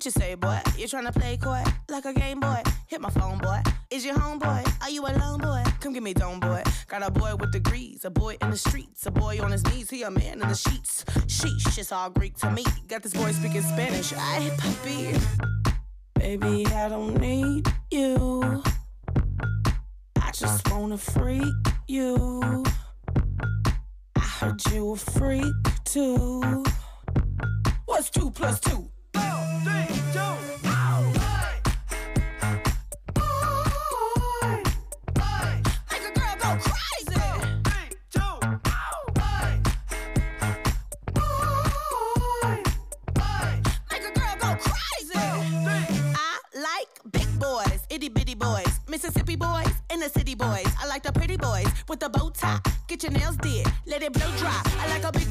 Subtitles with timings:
[0.00, 0.58] What you say, boy?
[0.78, 2.62] You tryna play coy like a game boy?
[2.86, 3.60] Hit my phone, boy.
[3.90, 4.66] Is your homeboy?
[4.80, 5.62] Are you alone, boy?
[5.80, 6.62] Come get me dome, boy.
[6.88, 9.90] Got a boy with degrees, a boy in the streets, a boy on his knees,
[9.90, 11.04] he a man in the sheets.
[11.26, 12.64] Sheesh, it's all Greek to me.
[12.88, 14.14] Got this boy speaking Spanish.
[14.16, 15.18] I puppy.
[16.14, 18.62] Baby, I don't need you.
[20.16, 21.42] I just wanna freak
[21.88, 22.64] you.
[24.16, 25.44] I heard you a freak
[25.84, 26.64] too.
[27.84, 28.89] What's two plus two?
[53.00, 54.60] Get your nails did, let it blow dry.
[54.78, 55.29] I like a big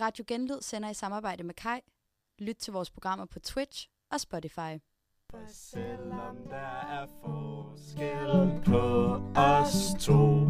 [0.00, 1.80] Radio Genlyd sender i samarbejde med Kai.
[2.38, 4.72] Lyt til vores programmer på Twitch og Spotify.
[5.30, 8.82] For selvom der er forskel på
[9.36, 10.46] os to,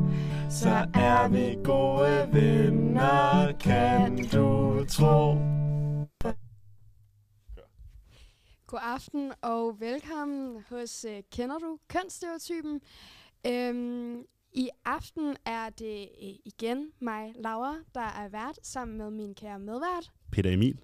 [0.50, 5.34] så er vi gode venner, kan du tro.
[8.66, 12.80] God aften og velkommen hos uh, Kender du kønsstereotypen?
[13.46, 14.26] Øhm,
[14.56, 19.58] I aften er det uh, igen mig, Laura, der er vært sammen med min kære
[19.58, 20.12] medvært.
[20.32, 20.80] Peter Emil.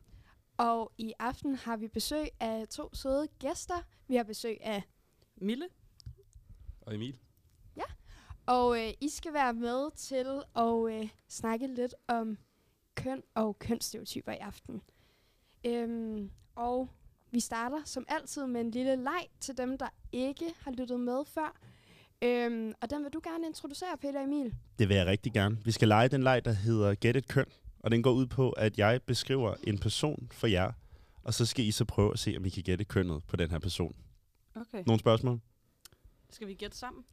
[0.56, 3.82] Og i aften har vi besøg af to søde gæster.
[4.08, 4.82] Vi har besøg af
[5.36, 5.68] Mille.
[6.80, 7.18] Og Emil?
[8.46, 12.38] Og øh, I skal være med til at øh, snakke lidt om
[12.94, 14.82] køn og kønsstereotyper i aften.
[15.66, 16.88] Øhm, og
[17.30, 21.24] vi starter som altid med en lille leg til dem, der ikke har lyttet med
[21.24, 21.60] før.
[22.22, 24.54] Øhm, og den vil du gerne introducere, Peter Emil.
[24.78, 25.58] Det vil jeg rigtig gerne.
[25.64, 27.44] Vi skal lege den leg, der hedder Get et køn.
[27.80, 30.72] Og den går ud på, at jeg beskriver en person for jer,
[31.24, 33.50] og så skal I så prøve at se, om I kan gætte kønnet på den
[33.50, 33.96] her person.
[34.54, 34.82] Okay.
[34.86, 35.40] Nogle spørgsmål?
[36.30, 37.04] Skal vi gætte sammen?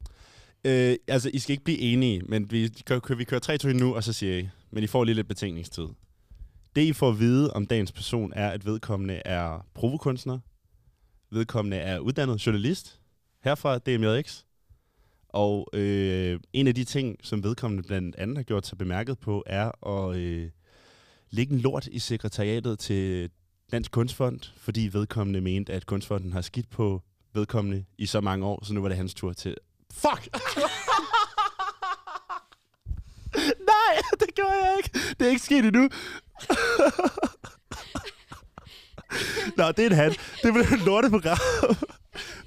[0.64, 3.94] Øh, altså, I skal ikke blive enige, men vi, kører, vi kører 3 2 nu,
[3.94, 4.48] og så siger I.
[4.70, 5.86] Men I får lige lidt betænkningstid.
[6.76, 10.38] Det, I får at vide om dagens person, er, at vedkommende er provokunstner.
[11.30, 13.00] Vedkommende er uddannet journalist
[13.40, 14.44] herfra DMJX.
[15.32, 19.42] Og øh, en af de ting, som vedkommende blandt andet har gjort sig bemærket på,
[19.46, 20.50] er at øh,
[21.30, 23.30] lægge en lort i sekretariatet til
[23.72, 27.02] Dansk Kunstfond, fordi vedkommende mente, at Kunstfonden har skidt på
[27.34, 29.56] vedkommende i så mange år, så nu var det hans tur til...
[29.92, 30.28] Fuck!
[33.70, 34.98] Nej, det gjorde jeg ikke.
[35.18, 35.88] Det er ikke sket endnu.
[39.56, 40.10] Nå, det er en han.
[40.42, 41.38] Det er et lorteprogram.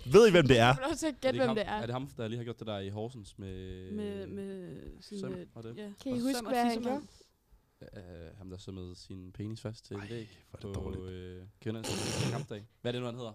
[0.06, 0.74] Ved I, hvem det er?
[0.76, 1.82] Du er nødt til at gætte, det, hvem ikke det ham, er.
[1.82, 3.92] er det ham, der lige har gjort det der i Horsens med...
[3.92, 5.78] Med, med sådan Søm et, og det?
[5.78, 7.04] ja, Kan I huske, søm hvad han tissemand.
[7.82, 11.04] uh, ham, der så med sin penis fast til et væg er på dårligt.
[11.04, 12.66] øh, kvindernes kampdag.
[12.82, 13.34] Hvad er det nu, han hedder?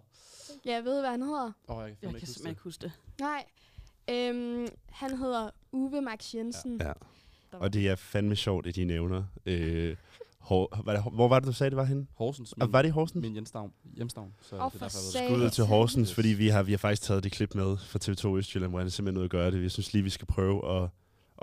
[0.67, 1.53] Ja, jeg ved, hvad han hedder.
[1.69, 2.93] Åh, oh, jeg kan Jeg kan ikke huske simpelthen ikke huske det.
[3.21, 3.45] Nej.
[4.11, 6.81] Øhm, han hedder Uwe Max Jensen.
[6.81, 6.93] Ja.
[7.53, 9.25] Var- Og det er fandme sjovt, at de nævner...
[9.47, 9.97] Øh,
[10.85, 12.07] Var det, hvor var det, du sagde, det var henne?
[12.15, 12.53] Horsens.
[12.53, 13.23] Og var det Horsens?
[13.23, 13.73] Min hjemstavn.
[13.97, 15.29] hjemstavn så Åh, det for er derfor.
[15.29, 15.65] Skud ud til.
[15.65, 18.79] Horsens, fordi vi har, vi har faktisk taget det klip med fra TV2 Østjylland, hvor
[18.79, 19.63] han er simpelthen nødt at gøre det.
[19.63, 20.89] Jeg synes lige, vi skal prøve at,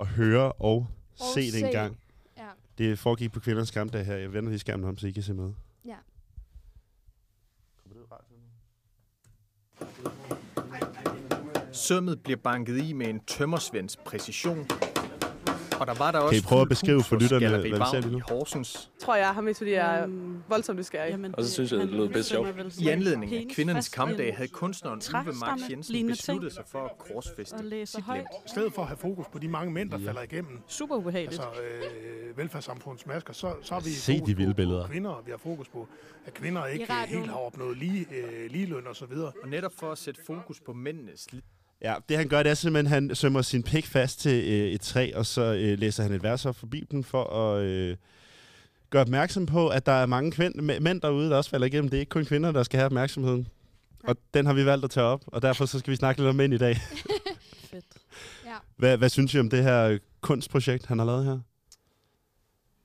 [0.00, 0.86] at høre og, Og
[1.34, 1.98] se det en gang.
[2.36, 2.48] Ja.
[2.78, 4.16] Det foregik på kvindernes kampdag her.
[4.16, 5.52] Jeg vender lige skærmen om, så I kan se med.
[5.84, 5.96] Ja.
[11.72, 14.66] Sømmet bliver banket i med en tømmersvends præcision.
[15.80, 18.00] Og der var der Kan også I prøve at beskrive for lytterne, hvad vi ser
[18.00, 18.18] lige nu?
[18.18, 18.90] i Horsens.
[18.98, 21.10] tror jeg, ham, fordi jeg er Øhm, voldsomt nysgerrig.
[21.10, 22.48] Jamen, Og så synes jeg, det lød bedst sjovt.
[22.80, 26.90] I anledning af kvindernes kampdag havde kunstneren Uwe Max træstamme Jensen besluttet sig for at
[26.98, 28.18] korsfæste og læser sit højt.
[28.18, 28.26] lem.
[28.46, 30.06] I stedet for at have fokus på de mange mænd, der Ja.
[30.06, 31.42] falder igennem Super ubehageligt.
[31.42, 34.82] altså, øh, velfærdssamfundets masker, så, så har vi Se fokus de vilde på, billeder.
[34.86, 35.88] på kvinder, og vi har fokus på,
[36.26, 39.32] at kvinder ikke øh, helt har opnået lige, øh, ligeløn og så videre.
[39.42, 41.26] Og netop for at sætte fokus på mændenes
[41.82, 44.70] Ja, det han gør, det er simpelthen, at han sømmer sin pik fast til øh,
[44.72, 47.96] et træ, og så øh, læser han et vers op fra Bibelen for at øh,
[48.90, 51.90] gøre opmærksom på, at der er mange kvind, mæ- mænd derude, der også falder igennem.
[51.90, 53.48] Det er ikke kun kvinder, der skal have opmærksomheden.
[54.04, 56.28] Og den har vi valgt at tage op, og derfor så skal vi snakke lidt
[56.28, 56.76] om mænd i dag.
[57.70, 57.84] Fedt.
[58.76, 61.38] Hvad, hvad synes I om det her kunstprojekt, han har lavet her?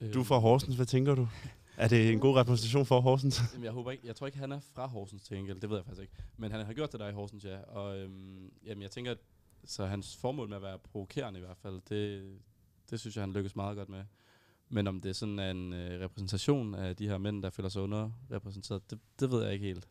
[0.02, 1.28] Øh, Du er fra Horsens, hvad tænker du?
[1.82, 3.42] Er det en god repræsentation for Horsens?
[3.54, 5.60] Jamen, jeg håber ikke, jeg tror ikke, han er fra Horsens til gengæld.
[5.60, 6.14] Det ved jeg faktisk ikke.
[6.38, 7.58] Men han har gjort det der i Horsens, ja.
[7.58, 9.18] Og øhm, jamen, jeg tænker, at
[9.66, 12.32] så hans formål med at være provokerende i hvert fald, det,
[12.90, 14.04] det synes jeg, han lykkes meget godt med.
[14.70, 17.82] Men om det sådan er en øh, repræsentation af de her mænd, der føler sig
[17.82, 19.88] underrepræsenteret, det, det ved jeg ikke helt.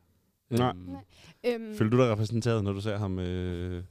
[0.51, 0.71] Nej.
[0.71, 1.05] Øhm, Nej.
[1.45, 3.85] Øhm, Føler du dig repræsenteret, når du ser ham øh,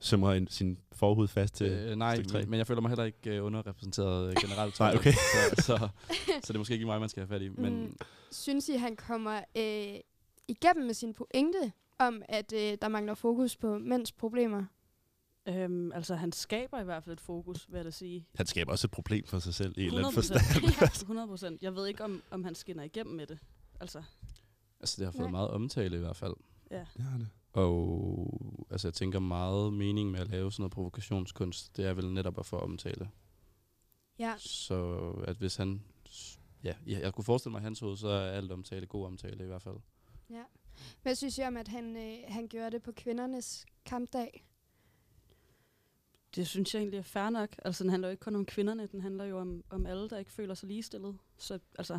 [0.00, 3.36] sømmer en, sin forhud fast til Øh, nej, men, men jeg føler mig heller ikke
[3.36, 4.80] øh, underrepræsenteret øh, generelt.
[4.80, 5.12] Nej, okay.
[5.12, 5.88] så, så,
[6.44, 7.48] så det er måske ikke mig, man skal have fat i.
[7.48, 7.96] Men Mm.
[8.32, 10.00] Synes I, han kommer øh,
[10.48, 14.64] igennem med sin pointe om, at øh, der mangler fokus på mænds problemer?
[15.48, 18.26] Øhm, altså, han skaber i hvert fald et fokus, vil jeg da sige.
[18.36, 20.14] Han skaber også et problem for sig selv i en eller anden 100%.
[20.14, 21.02] forstand.
[21.02, 21.62] 100 procent.
[21.62, 23.38] Jeg ved ikke, om, om han skinner igennem med det.
[23.80, 24.02] Altså,
[24.80, 25.30] altså, det har fået Nej.
[25.30, 26.34] meget omtale i hvert fald.
[26.70, 26.76] ja.
[26.98, 27.28] Ja, det.
[27.54, 32.12] Og altså, jeg tænker meget mening med at lave sådan noget provokationskunst, det er vel
[32.12, 33.10] netop at få omtale.
[34.18, 34.34] Ja.
[34.38, 35.82] Så at hvis han...
[36.64, 39.44] Ja, jeg, jeg kunne forestille mig, at hans hoved, så er alt omtale god omtale
[39.44, 39.76] i hvert fald.
[41.02, 44.46] Hvad synes I om, at han, øh, han gjorde det på kvindernes kampdag?
[46.34, 47.56] Det synes jeg egentlig er fair nok.
[47.64, 50.18] Altså, den handler jo ikke kun om kvinderne, den handler jo om, om alle, der
[50.18, 51.18] ikke føler sig ligestillet.
[51.38, 51.98] Så altså,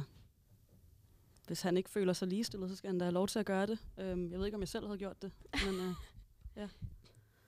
[1.48, 3.66] hvis han ikke føler sig ligestillet, så skal han da have lov til at gøre
[3.66, 3.80] det.
[4.00, 5.32] Øhm, jeg ved ikke, om jeg selv havde gjort det,
[5.66, 5.76] men
[6.58, 6.68] øh,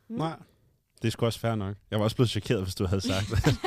[0.09, 0.15] Mm.
[0.15, 0.39] Nej.
[1.01, 1.75] Det er sgu også fair nok.
[1.91, 3.59] Jeg var også blevet chokeret, hvis du havde sagt det.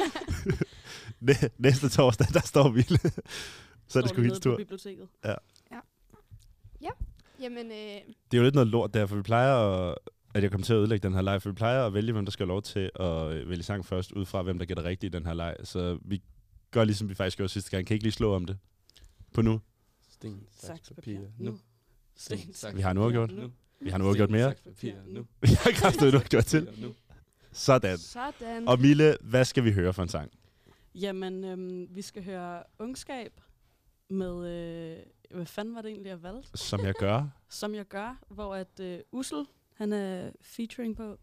[1.20, 2.82] Næ- Næste torsdag, der står vi.
[3.88, 4.56] så er det sgu nede helt på stort.
[4.56, 5.08] biblioteket.
[7.40, 7.72] Jamen, øh,
[8.30, 9.98] Det er jo lidt noget lort der, for vi plejer at,
[10.34, 12.24] at jeg kommer til at ødelægge den her leg, for vi plejer at vælge, hvem
[12.24, 14.84] der skal have lov til at øh, vælge sang først, ud fra hvem der gætter
[14.84, 15.56] rigtigt i den her leg.
[15.64, 16.22] Så vi
[16.70, 17.86] gør ligesom vi faktisk gjorde sidste gang.
[17.86, 18.58] Kan I ikke lige slå om det?
[19.34, 19.60] På nu.
[20.20, 21.18] Sten, Saks, papir.
[21.38, 21.58] Nu.
[22.14, 23.32] Sten, saks, Vi har nu gjort.
[23.80, 24.48] Vi har nu gjort mere.
[24.50, 25.20] Saks, papir, nu.
[25.42, 26.68] Vi har kraftigt nu gjort til.
[26.78, 26.94] Nu.
[27.52, 27.98] Sådan.
[27.98, 28.68] sådan.
[28.68, 30.30] Og Mille, hvad skal vi høre for en sang?
[30.94, 33.40] Jamen, øhm, vi skal høre Ungskab
[34.08, 34.98] med, øh,
[35.30, 36.58] hvad fanden var det egentlig, jeg valgte?
[36.58, 37.28] Som jeg gør.
[37.48, 41.18] Som jeg gør, hvor at øh, Ussel, han er featuring på.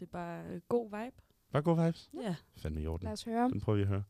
[0.00, 1.16] Det er bare øh, god vibe.
[1.52, 2.10] Bare god vibes.
[2.22, 2.34] Ja.
[2.56, 3.04] Fandme i orden.
[3.04, 3.50] Lad os høre.
[3.50, 4.02] Den prøver vi at høre.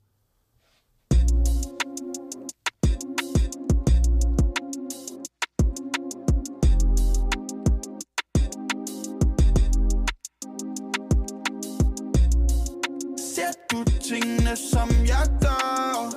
[13.72, 16.10] Du tingene som jeg gør.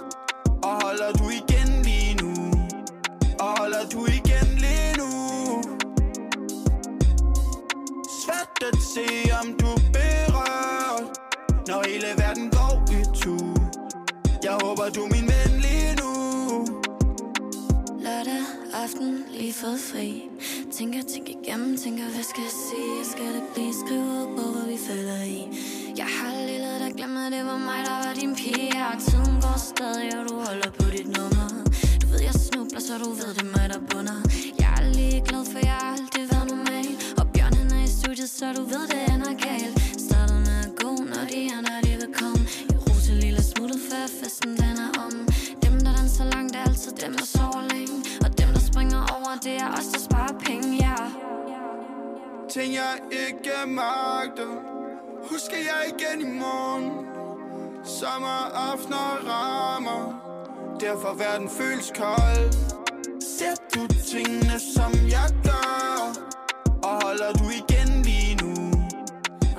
[0.64, 2.32] Og holder du igen lige nu?
[3.40, 5.10] Og holder du igen lige nu?
[8.22, 9.08] Svært at se
[9.42, 11.08] om du er berørt
[11.68, 13.38] Når hele verden går i tu
[14.44, 15.35] Jeg håber du er min ven.
[18.86, 20.10] Aften, lige fået fri.
[20.77, 22.98] Tænker, tænker igennem, tænker, hvad skal jeg sige?
[23.12, 23.74] Skal det blive?
[23.84, 25.42] Skrevet på, hvor vi falder i.
[25.98, 28.72] Jeg har lille, der glemmer, det var mig, der var din pige.
[28.92, 31.48] Og tiden går stadig, og du holder på dit nummer.
[32.01, 34.20] Du ved, jeg snubler, så du ved, det er mig, der bunder.
[34.63, 36.88] Jeg er lige glad, for jeg har altid været normal.
[37.20, 39.75] Og bjørnen er i studiet, så du ved, det ender galt.
[40.06, 42.42] Starter med at gå, når de andre de vil komme.
[42.70, 45.13] Jeg roser lille smuttet, før festen den er om.
[45.63, 47.96] Dem, der danser langt, er altid dem, der sover længe.
[48.25, 50.96] Og dem, springer over, det er os, der sparer penge, ja.
[52.50, 54.51] Ting jeg ikke magter
[55.32, 56.91] Husker jeg igen i morgen.
[57.84, 60.03] Sommeraftener rammer
[60.79, 62.51] Derfor verden føles kold.
[63.38, 66.13] Ser du tingene som jeg gør?
[66.84, 68.53] Og holder du igen lige nu?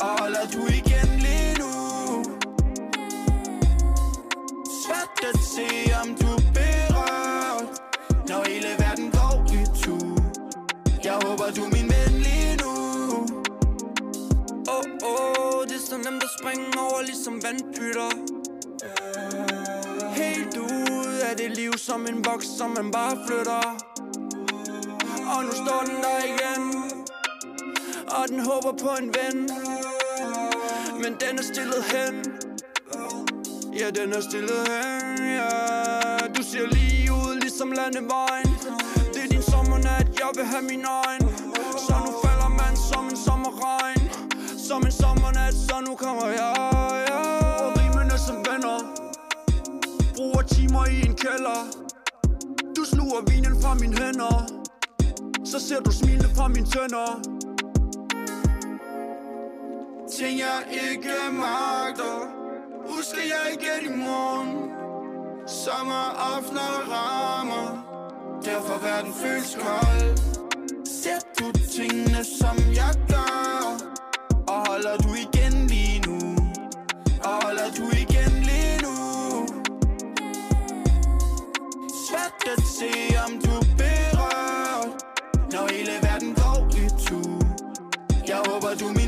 [0.00, 1.72] Og holder du igen lige nu?
[4.82, 5.68] Svært at se
[6.02, 6.25] om du
[16.08, 18.10] oh, det springer nemt at springe over ligesom vandpytter.
[20.14, 23.62] Helt ud af det liv som en boks, som man bare flytter.
[25.34, 26.62] Og nu står den der igen.
[28.08, 29.50] Og den håber på en ven.
[31.02, 32.14] Men den er stillet hen.
[33.78, 35.48] Ja, den er stillet hen, ja.
[36.36, 38.56] Du ser lige ud ligesom landevejen.
[39.14, 41.35] Det er din sommernat, jeg vil have min øjne
[45.56, 46.54] så nu kommer jeg,
[47.08, 47.24] ja.
[47.64, 48.78] Og rimene som venner.
[50.16, 51.60] Bruger timer i en kælder.
[52.76, 54.46] Du sluger vinen fra mine hænder.
[55.44, 57.10] Så ser du smile fra mine tænder.
[60.18, 62.36] Ting jeg ikke magter
[62.88, 64.70] Husker jeg igen i morgen.
[65.46, 67.68] Sommeraftener rammer.
[68.44, 70.16] Derfor verden føles kold.
[70.86, 73.45] Ser du tingene som jeg gør?
[74.76, 76.18] Holder du igen lige nu?
[77.24, 78.94] Og holder du igen lige nu?
[82.06, 82.90] Svært at se
[83.24, 84.88] om du er berørt
[85.52, 87.20] Når hele verden går i tu.
[88.28, 89.05] Jeg håber du er min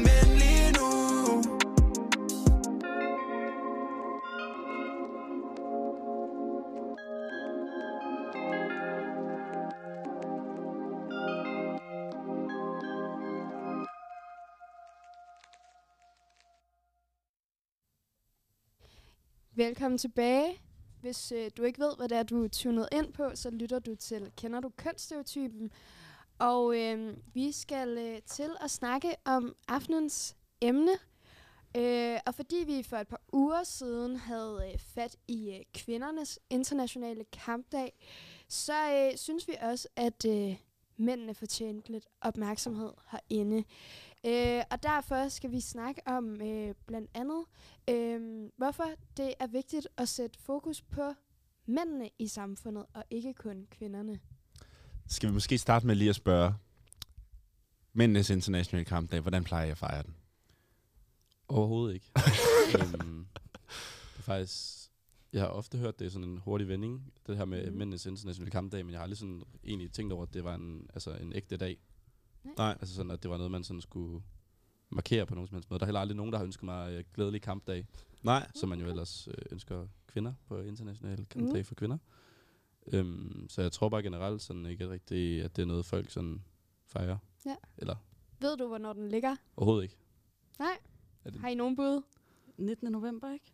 [19.58, 20.60] Velkommen tilbage.
[21.00, 23.78] Hvis øh, du ikke ved, hvad det er, du er tunet ind på, så lytter
[23.78, 25.70] du til Kender du kønsstereotypen?
[26.38, 30.92] Og øh, vi skal øh, til at snakke om aftenens emne.
[31.76, 36.38] Øh, og fordi vi for et par uger siden havde øh, fat i øh, kvindernes
[36.50, 37.92] internationale kampdag,
[38.48, 40.56] så øh, synes vi også, at øh,
[40.96, 43.64] mændene fortjente lidt opmærksomhed herinde.
[44.26, 47.44] Øh, og derfor skal vi snakke om øh, blandt andet,
[47.90, 48.84] øh, hvorfor
[49.16, 51.12] det er vigtigt at sætte fokus på
[51.66, 54.20] mændene i samfundet, og ikke kun kvinderne.
[55.06, 56.54] Skal vi måske starte med lige at spørge,
[57.92, 60.14] Mændenes internationale kampdag, hvordan plejer jeg at fejre den?
[61.48, 62.06] Overhovedet ikke.
[62.78, 63.26] øhm,
[64.12, 64.88] det er faktisk...
[65.32, 67.76] Jeg har ofte hørt, det er sådan en hurtig vending, det her med mm.
[67.76, 70.87] mændenes internationale kampdag, men jeg har aldrig sådan egentlig tænkt over, at det var en,
[70.94, 71.78] altså en ægte dag.
[72.57, 72.76] Nej.
[72.81, 74.23] Altså sådan, at det var noget, man sådan skulle
[74.90, 75.78] markere på nogen som helst måde.
[75.81, 77.87] Der er heller aldrig nogen, der har ønsket mig uh, glædelig kampdag,
[78.23, 78.50] Nej.
[78.55, 81.64] som man jo ellers øh, ønsker kvinder på international kampdag Mm.
[81.64, 81.99] for kvinder.
[82.93, 86.43] Øhm, så jeg tror bare generelt sådan ikke rigtigt, at det er noget, folk sådan
[86.87, 87.19] fejrer.
[87.47, 87.55] Ja.
[87.76, 87.97] Eller
[88.40, 89.37] Ved du, hvornår den ligger?
[89.57, 89.97] overhovedet ikke.
[90.59, 90.78] Nej.
[91.25, 92.02] Er det, Har I nogen bud?
[92.57, 92.93] 19.
[92.93, 93.52] november, ikke?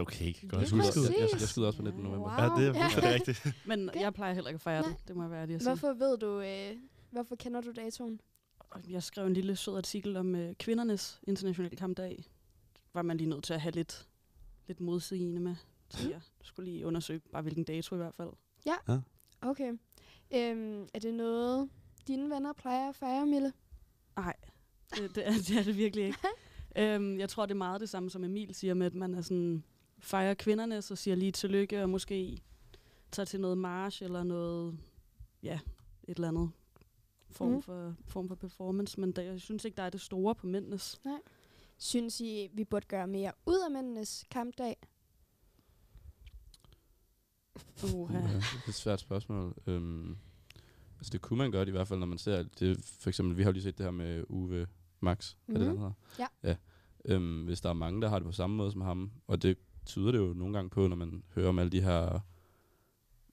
[0.00, 2.02] Okay, Det er godt jeg, skyder, jeg, jeg skyder også på 19.
[2.02, 2.26] november.
[2.28, 2.56] Wow.
[2.56, 2.84] Ja, det er Ja.
[2.84, 3.56] fuldstændig rigtigt.
[3.66, 4.00] Men Okay.
[4.00, 4.90] jeg plejer heller ikke at fejre Nej.
[4.90, 5.08] det.
[5.08, 5.70] Det må jeg være ærlig at sige.
[5.70, 6.76] Hvorfor ved du, øh,
[7.10, 8.20] hvorfor kender du datoen?
[8.88, 12.24] Jeg skrev en lille sød artikel om øh, kvindernes internationale kampdag.
[12.94, 14.08] Var man lige nødt til at have lidt,
[14.66, 15.56] lidt modsigende med.
[15.90, 18.30] Så jeg skulle lige undersøge bare hvilken dato i hvert fald.
[19.40, 19.72] Okay.
[20.34, 21.70] Øhm, er det noget,
[22.08, 23.52] dine venner plejer at fejre, Mille?
[24.16, 24.34] Nej,
[24.96, 26.18] det, det, er, det er det virkelig ikke.
[26.78, 29.22] øhm, jeg tror, det er meget det samme, som Emil siger med, at man er
[29.22, 29.64] sådan,
[29.98, 32.42] fejrer kvinderne, så siger lige tillykke, og måske
[33.12, 34.78] tager til noget march eller noget,
[35.42, 35.60] ja,
[36.08, 36.50] et eller andet
[37.30, 37.56] form, Mhm.
[37.56, 37.62] mm.
[37.62, 39.00] for, form for performance.
[39.00, 41.00] Men der, jeg synes ikke, der er det store på mændenes.
[41.78, 44.76] Synes I, vi burde gøre mere ud af mændenes kampdag?
[47.94, 49.54] Uh, Ja, det er et svært spørgsmål.
[49.66, 50.16] Øhm,
[50.98, 52.84] altså det kunne man godt i hvert fald, når man ser det.
[52.84, 54.66] For eksempel, vi har jo lige set det her med Uwe
[55.00, 55.34] Max.
[55.46, 55.54] Mm-hmm.
[55.54, 55.76] Er det, Mhm.
[55.76, 56.26] den hedder?
[56.42, 56.48] Ja.
[56.50, 56.56] ja.
[57.04, 59.58] Øhm, hvis der er mange, der har det på samme måde som ham, og det
[59.86, 62.20] tyder det jo nogle gange på, når man hører om alle de her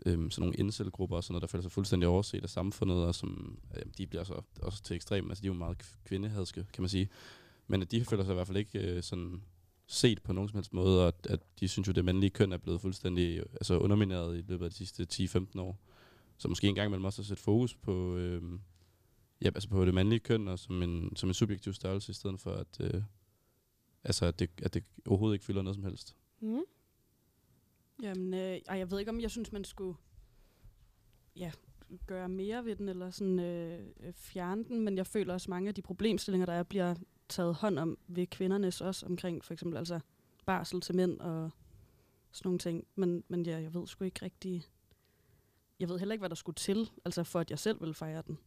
[0.05, 3.15] øhm, sådan nogle indselgrupper og sådan noget, der føler sig fuldstændig overset af samfundet, og
[3.15, 6.81] som, øhm, de bliver så også til ekstrem, altså de er jo meget kvindehadske, kan
[6.81, 7.09] man sige.
[7.67, 9.41] Men at de føler sig i hvert fald ikke øh, sådan
[9.88, 12.29] set på nogen som helst måde, og at, at de synes jo, at det mandlige
[12.29, 15.79] køn er blevet fuldstændig altså undermineret i løbet af de sidste 10-15 år.
[16.38, 18.41] Så måske engang man også at sætte fokus på, øh,
[19.41, 22.39] ja, altså på det mandlige køn, og som en, som en subjektiv størrelse, i stedet
[22.39, 23.01] for at, øh,
[24.03, 26.15] altså at, det, at det overhovedet ikke fylder noget som helst.
[26.41, 26.62] Mm.
[28.01, 29.97] Jamen, øh, jeg ved ikke, om jeg synes, man skulle
[31.35, 31.51] ja,
[32.07, 35.75] gøre mere ved den, eller sådan øh, fjerne den, men jeg føler også, mange af
[35.75, 36.95] de problemstillinger, der er, bliver
[37.29, 39.99] taget hånd om ved kvindernes også omkring, for eksempel altså
[40.45, 41.51] barsel til mænd og
[42.31, 42.87] sådan nogle ting.
[42.95, 44.65] Men, men ja, jeg ved sgu ikke rigtig...
[45.79, 48.23] Jeg ved heller ikke, hvad der skulle til, altså for at jeg selv ville fejre
[48.27, 48.37] den.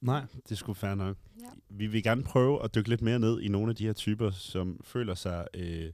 [0.00, 1.16] Nej, det er sgu fair nok.
[1.40, 1.50] Ja.
[1.68, 4.30] Vi vil gerne prøve at dykke lidt mere ned i nogle af de her typer,
[4.30, 5.92] som føler sig øh,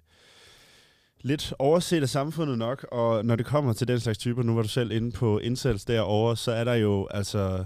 [1.24, 2.86] lidt overset af samfundet nok.
[2.92, 5.84] Og når det kommer til den slags typer, nu var du selv inde på incels
[5.84, 7.64] derovre, så er der jo altså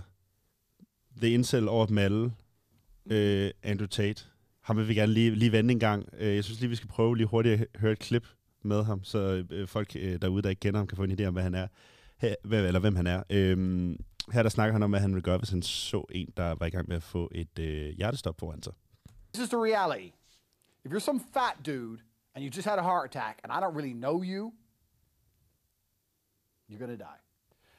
[1.21, 2.33] det incel over dem alle.
[3.11, 4.25] Øh, Andrew Tate.
[4.63, 6.09] Ham vil vi gerne lige, lige vende en gang.
[6.19, 8.27] Øh, jeg synes lige, vi skal prøve lige hurtigt at høre et klip
[8.65, 11.25] med ham, så øh, folk øh, derude, der ikke kender ham, kan få en idé
[11.25, 11.67] om, hvad han er.
[12.21, 13.23] Her, eller hvem han er.
[13.31, 13.97] Øhm,
[14.33, 16.67] her der snakker han om, hvad han ville gøre, hvis han så en, der var
[16.67, 18.73] i gang med at få et øh, hjertestop foran sig.
[19.35, 20.09] This is the reality.
[20.85, 21.99] If you're some fat dude
[22.39, 24.53] and you just had a heart attack and I don't really know you,
[26.69, 27.17] you're gonna die.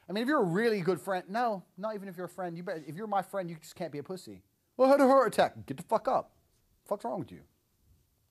[0.06, 2.54] I mean, if you're a really good friend, no, not even if you're a friend.
[2.58, 4.42] You better, if you're my friend, you just can't be a pussy.
[4.76, 5.54] Well, I had a heart attack.
[5.64, 6.32] Get the fuck up.
[6.82, 7.40] The fuck's wrong with you?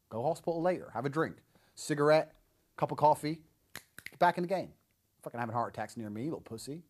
[0.10, 0.92] Go hospital later.
[0.94, 1.38] Have a drink,
[1.74, 2.36] cigarette,
[2.78, 3.42] cup of coffee.
[4.08, 4.70] Get back in the game.
[5.24, 6.84] Fucking having heart attacks near me, little pussy.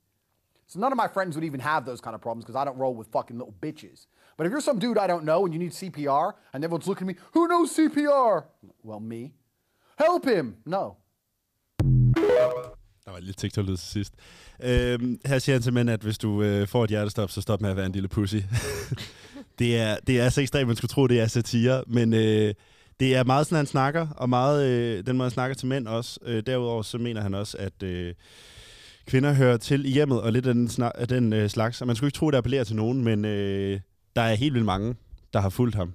[0.69, 2.77] So none of my friends would even have those kind of problems because I don't
[2.77, 4.05] roll with fucking little bitches.
[4.37, 7.09] But if you're some dude I don't know and you need CPR and everyone's looking
[7.09, 8.43] at me, who knows CPR?
[8.83, 9.33] Well, me.
[9.97, 10.57] Help him.
[10.65, 10.97] No.
[13.05, 14.13] Der var lidt TikTok-lyd til sidst.
[14.63, 17.69] Øhm, her siger han mænd, at hvis du øh, får et hjertestop, så stop med
[17.69, 18.35] at være en lille pussy.
[19.59, 22.53] det, er, det er så ekstremt, man skulle tro, det er satire, men øh,
[22.99, 25.87] det er meget sådan, han snakker, og meget øh, den måde, han snakker til mænd
[25.87, 26.19] også.
[26.23, 28.13] Øh, derudover så mener han også, at øh,
[29.09, 31.81] kvinder hører til i hjemmet, og lidt af den, snak, af den øh, slags.
[31.81, 33.79] Og man skulle ikke tro, det appellerer til nogen, men øh,
[34.15, 34.95] der er helt vildt mange,
[35.33, 35.93] der har fulgt ham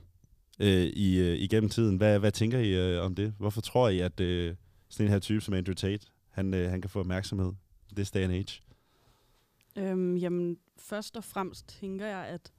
[0.60, 1.96] øh, i, øh, igennem tiden.
[1.96, 3.34] Hvad, hvad tænker I øh, om det?
[3.38, 4.54] Hvorfor tror I, at øh,
[4.88, 7.52] sådan en her type som Andrew Tate, han, øh, han kan få opmærksomhed
[7.90, 8.62] i this day and age?
[9.78, 12.52] Øhm, jamen, først og fremmest tænker jeg, at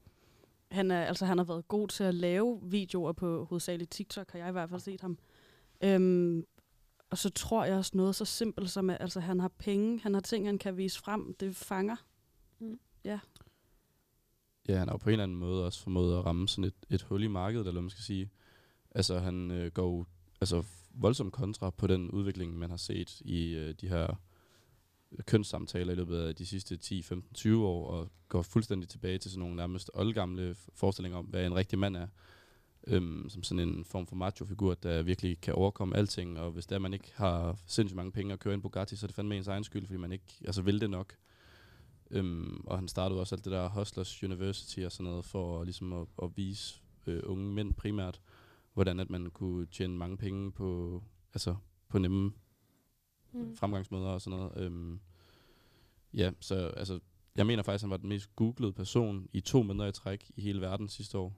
[0.71, 4.39] han, er, altså, han har været god til at lave videoer på hovedsageligt TikTok, har
[4.39, 5.17] jeg i hvert fald set ham.
[5.83, 6.45] Øhm,
[7.09, 10.13] og så tror jeg også noget så simpelt som, at altså, han har penge, han
[10.13, 11.95] har ting, han kan vise frem, det fanger.
[12.59, 12.79] Mm.
[13.03, 13.19] Ja.
[14.67, 16.73] Ja, han har jo på en eller anden måde også formået at ramme sådan et,
[16.89, 18.29] et hul i markedet, eller hvad man skal sige.
[18.91, 20.07] Altså, han øh, går
[20.41, 24.15] altså, voldsomt kontra på den udvikling, man har set i øh, de her
[25.25, 29.31] kønssamtaler i løbet af de sidste 10, 15, 20 år, og går fuldstændig tilbage til
[29.31, 32.07] sådan nogle nærmest oldgamle forestillinger om, hvad en rigtig mand er.
[32.87, 36.79] Øhm, som sådan en form for macho-figur, der virkelig kan overkomme alting, og hvis der
[36.79, 39.47] man ikke har sindssygt mange penge at køre en Bugatti, så er det fandme ens
[39.47, 41.15] egen skyld, fordi man ikke altså, vil det nok.
[42.11, 45.93] Øhm, og han startede også alt det der Hustlers University og sådan noget, for ligesom
[45.93, 48.21] at, at vise øh, unge mænd primært,
[48.73, 51.55] hvordan at man kunne tjene mange penge på, altså,
[51.89, 52.31] på nemme
[53.35, 53.55] Mm.
[53.55, 54.57] fremgangsmåder og sådan noget.
[54.57, 54.99] Øhm,
[56.13, 56.99] ja, så altså,
[57.35, 60.31] jeg mener faktisk, at han var den mest googlede person i to måneder i træk
[60.35, 61.35] i hele verden sidste år.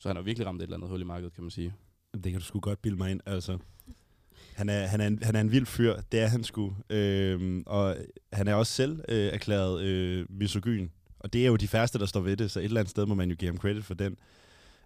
[0.00, 1.74] Så han har virkelig ramt et eller andet hul i markedet, kan man sige.
[2.14, 3.58] Det kan du sgu godt bilde mig ind, altså.
[4.54, 6.76] Han er, han, er en, han er en vild fyr, det er han sgu.
[6.90, 7.96] Øhm, og
[8.32, 10.88] han er også selv øh, erklæret øh, misogyn.
[11.18, 13.06] Og det er jo de færreste, der står ved det, så et eller andet sted
[13.06, 14.16] må man jo give ham credit for den.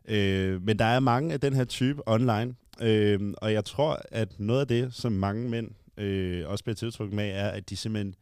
[0.08, 4.40] Øh, men der er mange af den her type online, øh, og jeg tror, at
[4.40, 8.14] noget af det, som mange mænd øh, også bliver tiltrukket med, er, at de simpelthen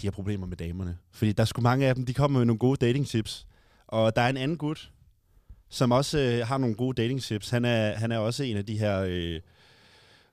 [0.00, 0.98] de har problemer med damerne.
[1.10, 3.46] Fordi der er sgu mange af dem, de kommer med nogle gode dating tips.
[3.86, 4.90] Og der er en anden gut,
[5.70, 7.50] som også øh, har nogle gode dating tips.
[7.50, 9.40] Han er, han er også en af de her øh,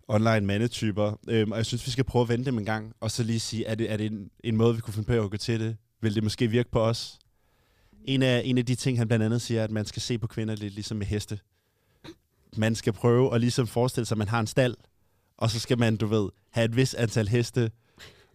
[0.07, 1.19] online mandetyper.
[1.29, 3.39] Øhm, og jeg synes, vi skal prøve at vente dem en gang, og så lige
[3.39, 5.59] sige, er det, er det en, en måde, vi kunne finde på at gå til
[5.59, 5.77] det?
[6.01, 7.19] Vil det måske virke på os?
[8.05, 10.17] En af, en af de ting, han blandt andet siger, er, at man skal se
[10.17, 11.39] på kvinder lidt ligesom med heste.
[12.57, 14.75] Man skal prøve at ligesom forestille sig, at man har en stald,
[15.37, 17.71] og så skal man, du ved, have et vis antal heste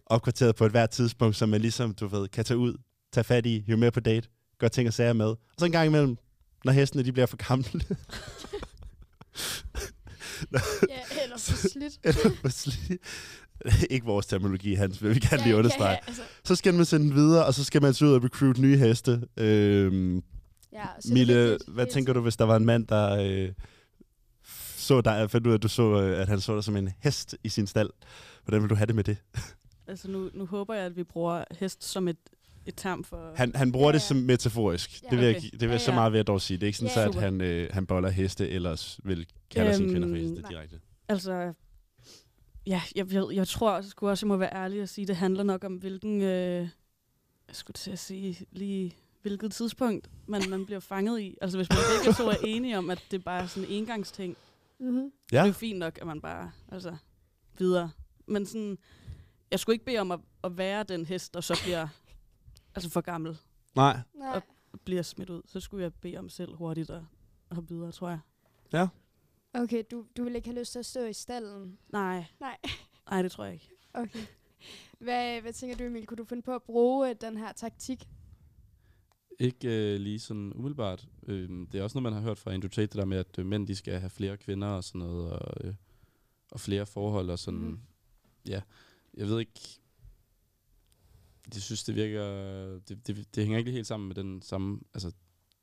[0.05, 2.77] opkvarteret på et hvert tidspunkt, så man ligesom, du ved, kan tage ud,
[3.11, 5.25] tage fat i, jo mere på date, gøre ting og sager med.
[5.25, 6.17] Og så en gang imellem,
[6.63, 7.65] når hestene de bliver for gamle,
[10.89, 11.99] Ja, eller for slidt.
[12.03, 13.01] eller for slidt.
[13.93, 15.89] Ikke vores terminologi, Hans, vil vi gerne Ja, lige understrege.
[15.89, 16.21] ja, altså.
[16.43, 18.77] Så skal man sende den videre, og så skal man så ud og recruit nye
[18.77, 19.27] heste.
[19.37, 20.23] Øhm,
[20.73, 23.49] Ja, så det Mille, hvad tænker du, hvis der var en mand, der øh,
[24.77, 26.89] så dig, fandt ud af, at, du så, øh, at han så dig som en
[26.99, 27.89] hest i sin stald?
[28.45, 29.17] Hvordan vil du have det med det?
[29.87, 32.17] Altså nu, nu håber jeg, at vi bruger hest som et,
[32.65, 33.33] et term for...
[33.35, 35.03] Han, han bruger det som metaforisk.
[35.03, 35.49] Ja, det vil, jeg, okay.
[35.51, 35.95] det vil Ja, jeg så ja.
[35.95, 36.57] meget ved at dog sige.
[36.57, 37.19] Det er ikke sådan, Ja, så, at super.
[37.19, 40.49] han, øh, han boller heste, ellers vil kalde sine kvinder for Øhm, heste nej.
[40.51, 40.79] direkte.
[41.09, 41.53] Altså,
[42.67, 45.15] ja, jeg, jeg, jeg tror også, sgu også, jeg må være ærlig og sige, det
[45.15, 46.67] handler nok om, hvilken, øh,
[47.47, 51.37] jeg skulle til at sige, lige hvilket tidspunkt man, man bliver fanget i.
[51.41, 54.37] Altså, hvis man begge to er enige om, at det bare er sådan en engangsting,
[54.79, 55.11] Mhm.
[55.29, 56.95] så er det jo fint nok, at man bare, altså,
[57.57, 57.91] videre.
[58.27, 58.77] Men sådan,
[59.51, 61.87] jeg skulle ikke bede om at, at være den hest, der så bliver,
[62.75, 63.37] altså for gammel.
[63.75, 63.99] Nej.
[64.33, 64.43] Og
[64.85, 65.41] bliver smidt ud.
[65.45, 67.01] Så skulle jeg bede om selv hurtigt at,
[67.51, 68.19] hoppe videre, tror jeg.
[68.73, 68.87] Ja.
[69.53, 71.77] Okay, du, du vil ikke have lyst til at stå i stallen?
[71.89, 72.25] Nej.
[72.39, 72.57] Nej.
[73.09, 73.69] Nej, det tror jeg ikke.
[73.93, 74.25] Okay.
[74.99, 76.05] Hvad, hvad tænker du, Emil?
[76.05, 78.07] Kunne du finde på at bruge øh, den her taktik?
[79.39, 81.07] Ikke øh, lige sådan umiddelbart.
[81.27, 83.39] Øh, det er også noget, man har hørt fra Andrew Tate, det der med, at
[83.39, 85.73] øh, mænd de skal have flere kvinder og sådan noget, og, øh,
[86.51, 87.59] og flere forhold og sådan.
[87.59, 87.79] Mm.
[88.47, 88.61] Ja,
[89.13, 89.79] jeg ved ikke...
[91.53, 92.23] Jeg synes, det virker...
[92.79, 94.79] Det, det, det hænger ikke helt sammen med den samme...
[94.93, 95.11] Altså,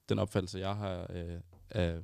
[0.08, 2.02] den opfattelse, jeg har af, af,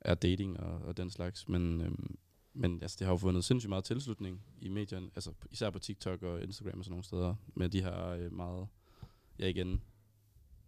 [0.00, 1.48] af dating og, og den slags.
[1.48, 2.18] Men, øhm,
[2.54, 6.22] men altså, det har jo fundet sindssygt meget tilslutning i medierne, altså især på TikTok
[6.22, 8.68] og Instagram og sådan nogle steder, med de her øh, meget,
[9.38, 9.82] ja igen,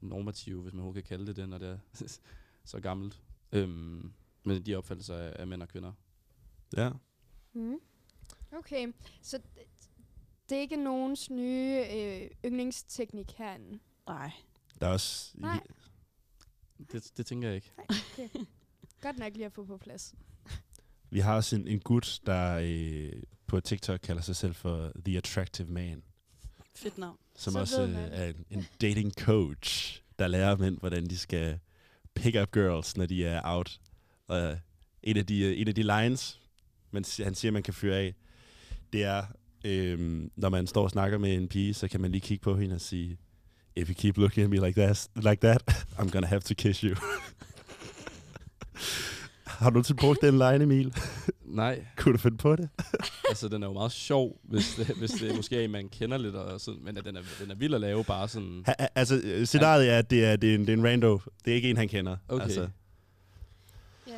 [0.01, 1.79] normative, hvis man overhovedet kan kalde det det, når det er
[2.65, 3.21] så gammelt.
[3.53, 4.13] Øhm,
[4.45, 5.93] men de opfattelser af, af mænd og kvinder.
[6.77, 6.91] Ja.
[7.53, 7.79] Mm.
[8.53, 9.41] Okay, så
[10.55, 13.79] det er ikke nogens nye øh, yndlingsteknik herinde?
[14.07, 14.31] Nej.
[14.81, 15.31] Der er også...
[15.35, 15.61] Nej.
[16.93, 17.71] Det, det tænker jeg ikke.
[17.79, 18.29] Okay.
[19.03, 20.15] Godt nok lige at få på plads.
[21.11, 25.17] Vi har også en, en gut, der øh, på TikTok kalder sig selv for The
[25.17, 26.03] Attractive Man.
[26.75, 27.19] Fedt navn.
[27.37, 31.59] Som Så også øh, er en, en dating coach, der lærer mænd, hvordan de skal
[32.15, 33.81] pick up girls, når de er out.
[34.27, 34.59] Og øh,
[35.03, 36.41] en af de, øh, en af de lines,
[36.91, 38.15] man, han siger, man kan fyre af,
[38.93, 39.27] det er,
[39.65, 42.57] øhm, når man står og snakker med en pige, så kan man lige kigge på
[42.57, 43.19] hende og sige,
[43.77, 46.81] if you keep looking at me like that, like that I'm gonna have to kiss
[46.81, 46.95] you.
[49.47, 50.95] Har du til brugt den line, Emil?
[51.45, 51.85] Nej.
[51.97, 52.69] Kunne du finde på det?
[53.31, 56.35] altså, den er jo meget sjov, hvis det, hvis det måske er man kender lidt,
[56.35, 58.63] og sådan, men den er, den er vild at lave bare sådan...
[58.67, 61.21] Ha, altså, scenariet er, at det er, det, er en, det er en rando.
[61.45, 62.17] Det er ikke en, han kender.
[62.29, 62.45] Okay.
[62.45, 62.69] Altså,
[64.07, 64.13] Ja.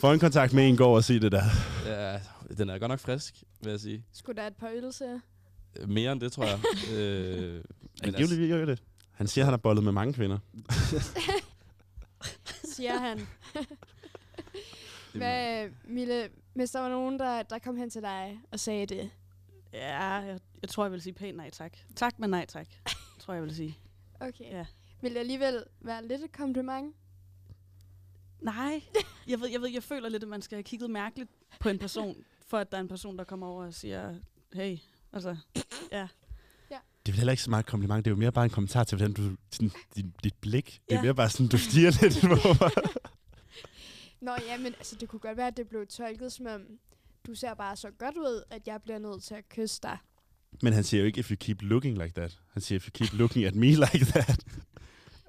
[0.00, 1.42] få en kontakt med en, går og sig det der.
[1.86, 2.18] Ja,
[2.58, 4.04] den er godt nok frisk, vil jeg sige.
[4.12, 5.20] Skulle der et par øl til?
[5.80, 6.60] Øh, Mere end det, tror jeg.
[6.98, 7.64] øh,
[8.02, 8.82] Angiveligt virker det.
[9.12, 10.38] Han siger, at han har bollet med mange kvinder.
[12.74, 13.20] Siger han.
[15.14, 19.10] Hvad, Mille, hvis der var nogen, der, der kom hen til dig og sagde det,
[19.72, 21.76] Ja, jeg, jeg tror, jeg vil sige pænt nej tak.
[21.96, 22.66] Tak, men nej tak,
[23.18, 23.78] tror jeg vil sige.
[24.20, 24.66] okay, Ja.
[25.02, 26.94] vil det alligevel være lidt et kompliment?
[28.40, 28.82] Nej,
[29.28, 31.78] jeg ved, jeg ved, jeg føler lidt, at man skal have kigget mærkeligt på en
[31.78, 34.14] person, for at der er en person, der kommer over og siger,
[34.52, 34.78] hey,
[35.12, 35.36] altså,
[35.92, 36.08] ja.
[37.06, 38.04] Det er vel heller ikke så meget et kompliment.
[38.04, 39.36] Det er jo mere bare en kommentar til, hvordan du...
[39.50, 40.80] Sådan, dit, dit blik.
[40.88, 41.02] Det er Ja.
[41.02, 42.28] mere bare sådan, du stiger lidt på
[42.64, 42.70] mig.
[44.26, 46.60] Nå ja, men altså, det kunne godt være, at det blev tolket som om,
[47.26, 49.98] du ser bare så godt ud, at jeg bliver nødt til at kysse dig.
[50.62, 52.38] Men han siger jo ikke, if you keep looking like that.
[52.52, 54.44] Han siger, if you keep looking at me like that.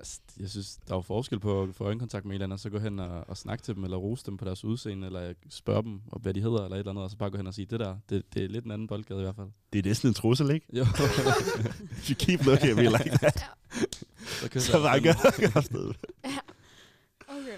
[0.04, 2.54] Altså, jeg synes, der er jo forskel på at få øjenkontakt med en eller anden,
[2.54, 5.08] og så gå hen og, og snakke til dem, eller rose dem på deres udseende,
[5.08, 7.38] eller spørge dem, om, hvad de hedder, eller et eller andet, og så bare gå
[7.38, 9.48] hen og sige, det der, det, det er lidt en anden boldgade i hvert fald.
[9.74, 10.78] Det er næsten en trussel, ikke?
[10.78, 10.82] Jo.
[10.82, 13.46] if you keep looking at me like that.
[14.52, 15.94] Så så jeg bare gør afsted.
[17.28, 17.58] Okay.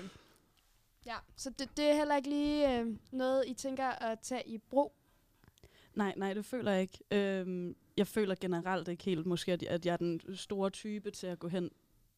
[1.05, 4.57] Ja, så det, det er heller ikke lige øh, noget, I tænker at tage i
[4.57, 4.93] brug.
[5.95, 6.99] Nej, nej, det føler jeg ikke.
[7.11, 11.11] Øhm, jeg føler generelt ikke helt måske, at jeg, at jeg er den store type
[11.11, 11.69] til at gå hen.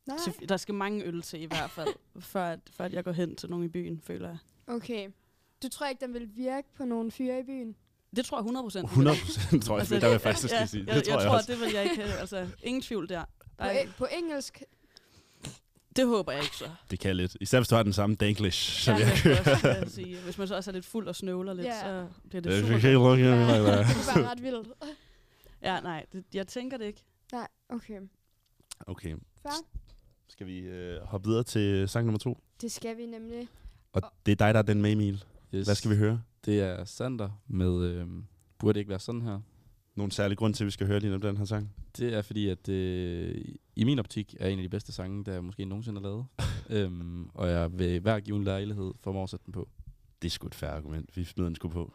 [0.08, 0.18] Nej.
[0.24, 1.88] Til, der skal mange øl til i hvert fald,
[2.20, 4.38] før, at, før at jeg går hen til nogen i byen, føler jeg.
[4.68, 5.10] Okay.
[5.64, 7.76] Du tror ikke, den vil virke på nogle fyre i byen?
[8.16, 8.90] Det tror jeg 100 procent.
[8.90, 10.86] 100% tror jeg, der vil jeg faktisk ja, sige.
[10.86, 11.52] Det jeg, tror jeg, jeg tror, også.
[11.52, 12.14] det vil jeg ikke have.
[12.14, 13.24] Altså, ingen tvivl der.
[13.40, 14.64] På, der er, e- på engelsk?
[15.96, 16.70] det håber jeg ikke så.
[16.92, 17.38] Det kan jeg lidt.
[17.42, 19.90] Især hvis du har den samme danglish, som Ja, jeg det kører.
[19.90, 20.18] sige.
[20.18, 21.80] Hvis man så også er lidt fuld og snøvler lidt, Ja.
[21.82, 24.68] så bliver det vi super det er bare ret vildt.
[25.62, 27.04] Ja, nej, det, jeg tænker det ikke.
[27.32, 28.00] Nej, okay.
[28.88, 29.16] Okay.
[29.42, 29.52] Fair.
[30.28, 32.38] Skal vi øh, hoppe videre til sang nummer to?
[32.62, 33.48] Det skal vi nemlig.
[33.94, 35.24] Og det er dig, der er den med, Emil.
[35.56, 35.68] Yes.
[35.68, 36.22] Hvad skal vi høre?
[36.46, 38.08] Det er Sander med øh,
[38.60, 39.40] Burde det ikke være sådan her?
[39.96, 41.74] Nogen særlig grund til, at vi skal høre lige den her sang?
[41.98, 45.34] Det er fordi, at det i min optik er en af de bedste sange, der
[45.34, 46.26] jeg måske nogensinde har lavet.
[46.84, 49.70] øhm, og jeg vil hver given lejlighed formå at sætte den på.
[50.22, 51.18] Det er sgu et færre argument.
[51.18, 51.94] Vi smider den sgu på.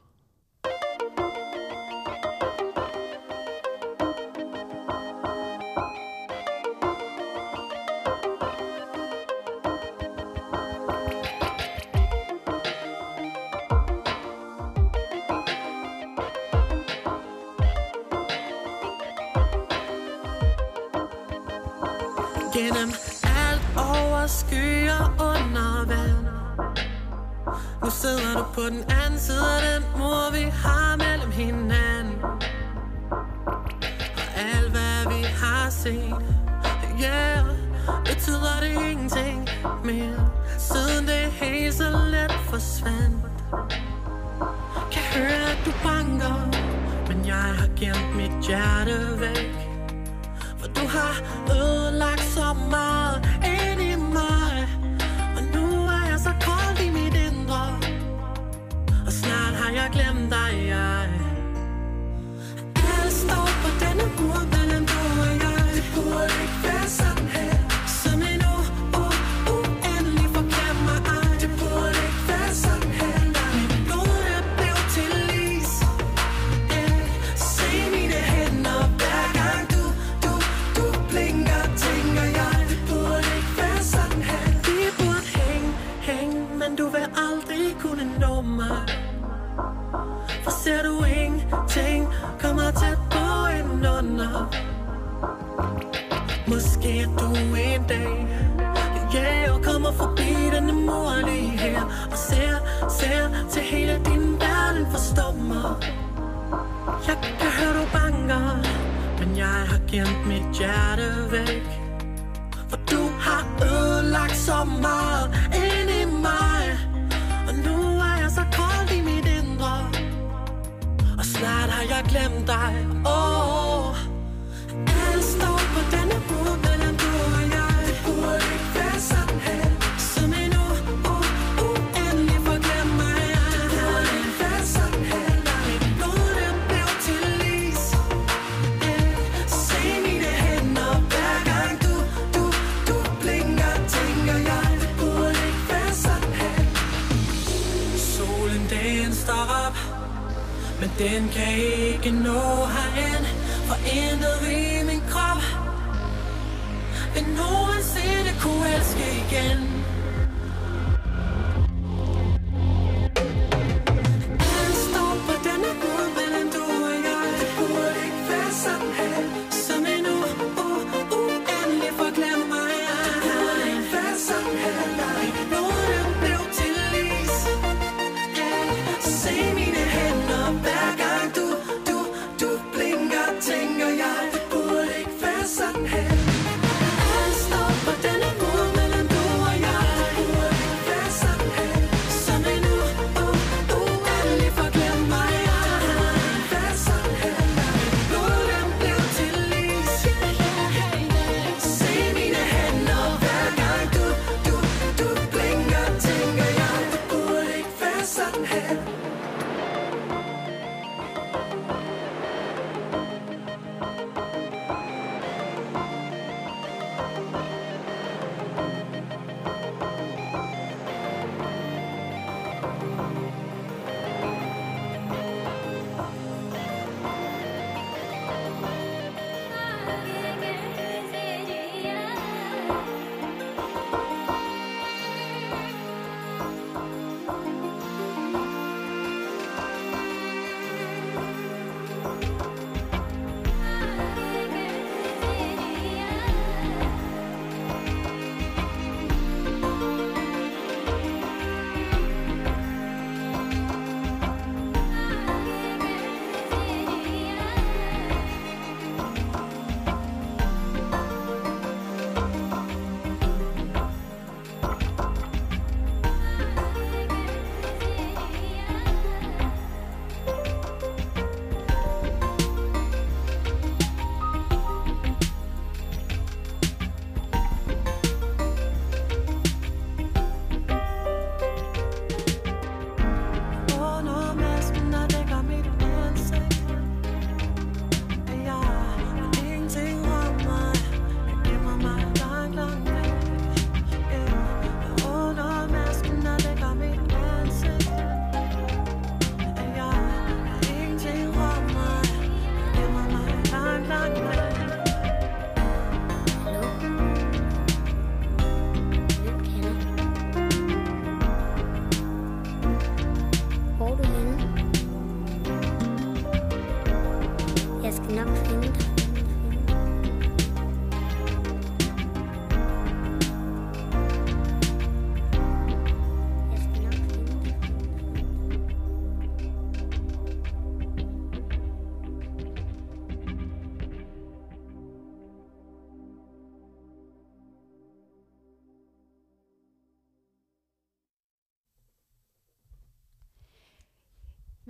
[152.12, 152.51] Ikke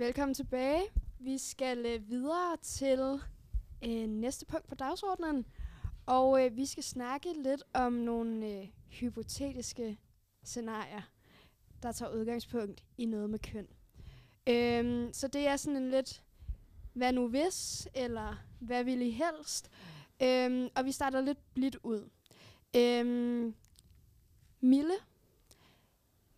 [0.03, 0.81] Velkommen tilbage.
[1.19, 3.19] Vi skal øh, videre til
[3.85, 5.45] øh, næste punkt på dagsordenen.
[6.05, 9.99] Og øh, vi skal snakke lidt om nogle øh, hypotetiske
[10.43, 11.01] scenarier,
[11.83, 13.67] der tager udgangspunkt i noget med køn.
[14.47, 16.23] Øhm, så det er sådan en lidt,
[16.93, 19.69] hvad nu hvis, eller hvad vil I helst?
[20.21, 22.09] Øhm, og vi starter lidt blidt ud.
[22.75, 23.55] Øhm,
[24.59, 24.93] Mille,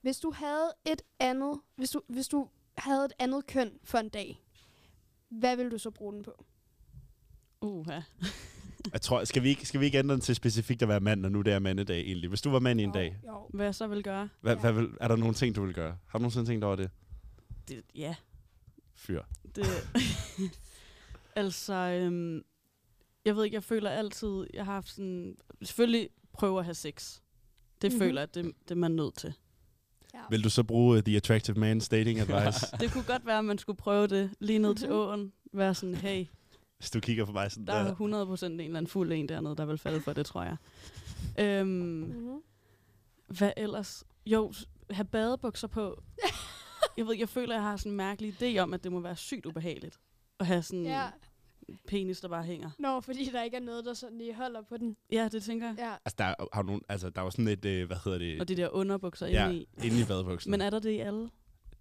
[0.02, 2.48] hvis du havde et andet, hvis du, hvis du
[2.78, 4.42] havde et andet køn for en dag,
[5.30, 6.46] hvad vil du så bruge den på?
[7.62, 8.00] Uha.
[8.94, 11.22] Jeg tror, skal vi, ikke, skal vi ikke ændre den til specifikt at være mand,
[11.22, 12.30] når nu det er mandedag egentlig?
[12.30, 13.48] Hvis du var mand i en dag, Jo.
[13.54, 14.30] Hvad jeg så vil gøre?
[14.42, 15.98] hvad, hvad vil, er der nogle ting, du vil gøre?
[16.08, 16.90] Har du nogensinde tænkt over det?
[17.68, 18.16] Det, ja,
[18.96, 19.24] Fyr.
[19.56, 19.66] det...
[21.36, 22.44] altså, øhm,
[23.26, 25.36] jeg ved ikke, jeg føler altid, jeg har haft sådan...
[25.62, 27.20] Selvfølgelig prøve at have sex.
[27.82, 27.96] Det Mhm.
[27.96, 28.00] mm-hmm.
[28.00, 29.34] føler jeg, det, det er man nødt til.
[30.16, 30.20] Ja.
[30.30, 32.66] Vil du så bruge uh, The Attractive Man's Dating Advice?
[32.82, 34.78] Det kunne godt være, at man skulle prøve det lige ned Mhm.
[34.78, 35.34] til åen.
[35.54, 36.26] Være sådan, hey,
[36.78, 37.92] Hvis du kigger på mig sådan der der.
[37.92, 40.58] er 100% en eller anden fuld en dernede, der vil falde for det, tror jeg.
[41.40, 42.42] Øhm, Mm-hmm.
[43.28, 44.04] hvad ellers?
[44.26, 44.54] Jo,
[44.92, 46.04] have badebukser på.
[46.98, 49.16] jeg ved, jeg føler, jeg har sådan en mærkelig idé om, at det må være
[49.16, 50.00] sygt ubehageligt.
[50.40, 51.08] At have sådan Ja.
[51.70, 52.70] En penis, der bare hænger.
[52.80, 54.98] Nå, fordi der ikke er noget, der sådan lige holder på den.
[55.12, 55.76] Ja, det tænker jeg.
[55.78, 55.92] Ja.
[56.06, 58.42] Altså, der, er- har du nogen, altså, der var sådan et, øh, hvad hedder det?
[58.42, 59.68] Og de der underbukser ja, inde i.
[59.84, 60.52] inde i badebuksen.
[60.52, 61.30] Men er der det i alle?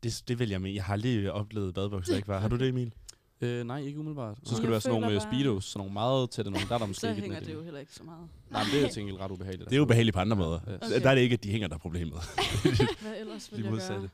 [0.03, 0.71] det, det vil jeg med.
[0.73, 2.39] Jeg har aldrig oplevet badebukser, ikke var.
[2.41, 2.95] Har du det, Emil?
[3.41, 4.37] Øh, nej, ikke umiddelbart.
[4.37, 4.47] Så Nå.
[4.47, 5.31] skulle det Jeg være sådan nogle føler bare...
[5.31, 6.69] bare- speedos, sådan nogle meget tætte nogle.
[6.69, 8.29] Der er der måske Så ikke hænger det jo heller ikke så meget.
[8.51, 9.71] Nej, men det er jo til gengæld ret ubehageligt.
[9.71, 10.61] Det er ubehageligt på andre måder.
[10.67, 10.75] Ja.
[10.77, 11.01] Okay.
[11.03, 12.13] Der er det ikke, at de hænger der er problemet.
[13.03, 14.01] Hvad ellers vil jeg modsatte.
[14.01, 14.11] gøre?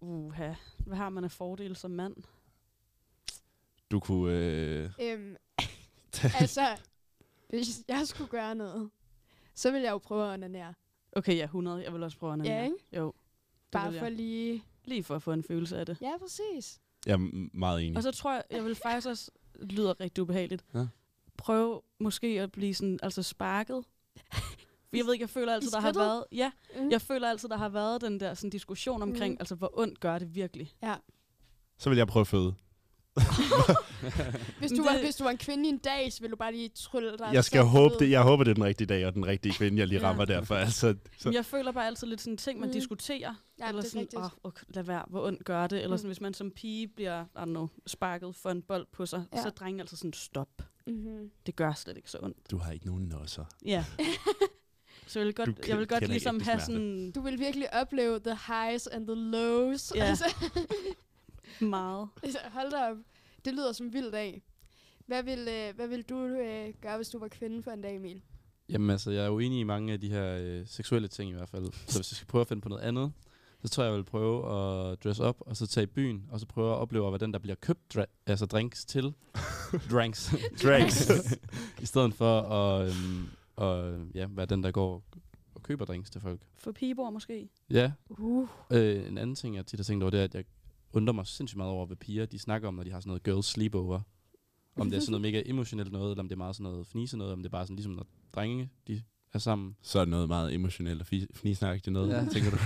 [0.00, 0.52] Uha.
[0.78, 2.14] Hvad har man af fordele som mand?
[3.92, 4.32] Du kunne...
[4.38, 5.36] Øh, Øhm,
[6.40, 6.66] altså,
[7.48, 8.90] hvis jeg skulle gøre noget,
[9.54, 10.74] så ville jeg jo prøve at onanere.
[11.12, 11.84] Okay, ja, 100.
[11.84, 12.64] Jeg vil også prøve at Ja, onanere.
[12.64, 12.76] ikke?
[12.96, 13.12] Jo.
[13.72, 14.12] Bare for jeg.
[14.12, 14.62] lige...
[14.84, 15.96] Lige for at få en følelse af det.
[16.00, 16.80] Ja, præcis.
[17.06, 17.96] jeg er meget enig.
[17.96, 20.86] Og så tror jeg, jeg vil faktisk også, det lyder rigtig ubehageligt, Ja.
[21.36, 23.84] prøve måske at blive sådan, altså sparket.
[24.32, 26.90] For Jeg ved ikke, jeg føler altid, der har været, ja, Mm.
[26.90, 29.36] jeg føler altid, der har været den der sådan, diskussion omkring, Mm.
[29.40, 30.72] altså hvor ondt gør det virkelig.
[30.82, 30.94] Ja.
[31.78, 32.54] Så vil jeg prøve at føde.
[34.58, 36.52] Hvis du, var, hvis du var en kvinde i en dag, så ville du bare
[36.52, 37.30] lige trylle dig.
[37.32, 38.10] Jeg skal selv håbe det.
[38.10, 40.08] Jeg håber, det er den rigtige dag, og den rigtige kvinde, jeg lige Ja.
[40.08, 40.54] rammer derfor.
[40.54, 42.72] Altså, så, Men jeg føler bare altid lidt sådan en ting, man Mm.
[42.72, 43.34] diskuterer.
[43.58, 45.78] Ja, eller det er sådan, åh, okay, lad være, hvor ondt gør det.
[45.82, 45.98] Eller Mm.
[45.98, 49.24] sådan, hvis man som pige bliver, I don't know, sparket for en bold på sig,
[49.36, 49.42] Ja.
[49.42, 50.48] så drengen altså sådan, stop.
[50.86, 51.30] Mm-hmm.
[51.46, 52.50] Det gør slet ikke så ondt.
[52.50, 53.44] du har ikke nogen nosser.
[53.64, 53.84] Ja.
[55.06, 58.20] så jeg vil Du godt, jeg vil godt ligesom have sådan Du vil virkelig opleve
[58.20, 59.92] the highs and the lows.
[59.94, 60.04] Ja.
[60.04, 60.24] Altså,
[61.60, 62.08] meget.
[62.50, 62.96] hold da op.
[63.44, 64.42] Det lyder som en vild dag.
[65.06, 67.96] Hvad vil, øh, hvad vil du øh, gøre, hvis du var kvinde for en dag,
[67.96, 68.22] Emil?
[68.68, 71.34] Jamen altså, jeg er jo enig i mange af de her øh, seksuelle ting i
[71.34, 71.64] hvert fald.
[71.72, 73.12] Så hvis jeg skal prøve at finde på noget andet,
[73.64, 76.40] så tror jeg, jeg vil prøve at dress op, og så tage i byen, og
[76.40, 79.14] så prøve at opleve, hvordan der bliver købt dra- altså drinks til.
[79.92, 80.34] drinks.
[80.62, 81.10] Drinks.
[81.82, 85.04] I stedet for at øhm, og, ja, være den, der går
[85.54, 86.40] og køber drinks til folk.
[86.56, 87.48] For pigebord måske.
[87.70, 87.92] Ja.
[88.08, 88.48] Uh.
[88.70, 90.44] Øh, en anden ting, jeg tit har tænkt over, det er, at jeg
[90.92, 93.22] undrer mig sindssygt meget over, hvad piger de snakker om, når de har sådan noget
[93.22, 94.00] girls sleepover.
[94.76, 96.86] Om det er sådan noget mega emotionelt noget, eller om det er meget sådan noget
[96.86, 99.02] fnise noget, om det er bare sådan ligesom, når drenge de
[99.32, 99.76] er sammen.
[99.82, 102.26] Så er det noget meget emotionelt og fnisnagtigt noget, Ja.
[102.32, 102.56] tænker du?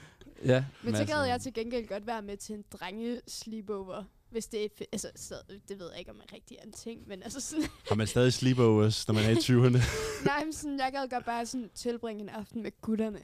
[0.52, 0.64] ja.
[0.84, 4.04] Men så gad jeg til gengæld godt være med til en drenge sleepover.
[4.30, 5.34] Hvis det er, altså, så,
[5.68, 8.06] det ved jeg ikke, om det rigtig er en ting, men altså sådan, Har man
[8.06, 9.78] stadig sleepovers, når man er i 20'erne?
[10.30, 13.20] nej, men sådan, jeg gad godt bare sådan tilbringe en aften med gutterne.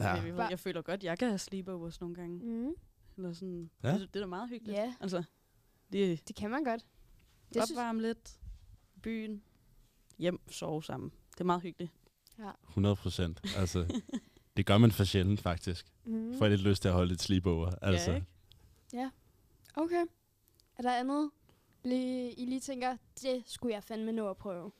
[0.00, 0.08] Ja.
[0.08, 2.38] Jeg, jeg, jeg føler godt, jeg kan have sleepovers nogle gange.
[2.38, 2.72] Mm.
[3.16, 3.70] Eller sådan.
[3.82, 3.92] Ja.
[3.92, 4.78] Det, det er da meget hyggeligt.
[4.78, 5.22] Ja, Altså,
[5.92, 6.80] det, det kan man godt.
[7.48, 8.38] det Det synes, opvarme lidt.
[9.02, 9.42] Byen.
[10.18, 11.12] Hjem, sove sammen.
[11.32, 11.92] Det er meget hyggeligt.
[12.68, 13.40] 100 procent.
[13.56, 14.00] Altså,
[14.56, 15.86] det gør man for sjældent, faktisk.
[16.04, 16.34] mm.
[16.38, 17.70] Får jeg lidt lyst til at holde et sleepover.
[17.82, 19.10] Altså, Ja, ikke?
[19.76, 20.04] Okay.
[20.76, 21.30] Er der andet,
[21.84, 24.72] lige, I lige tænker, det skulle jeg fandme nå at prøve?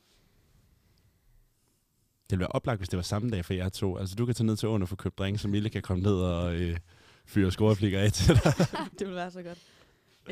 [2.31, 3.97] det ville være oplagt, hvis det var samme dag for jer to.
[3.97, 6.03] Altså, du kan tage ned til åen og få købt drink, så Mille kan komme
[6.03, 6.77] ned og øh,
[7.27, 8.53] fyre scoreplikker af til dig.
[8.99, 9.59] det vil være så godt.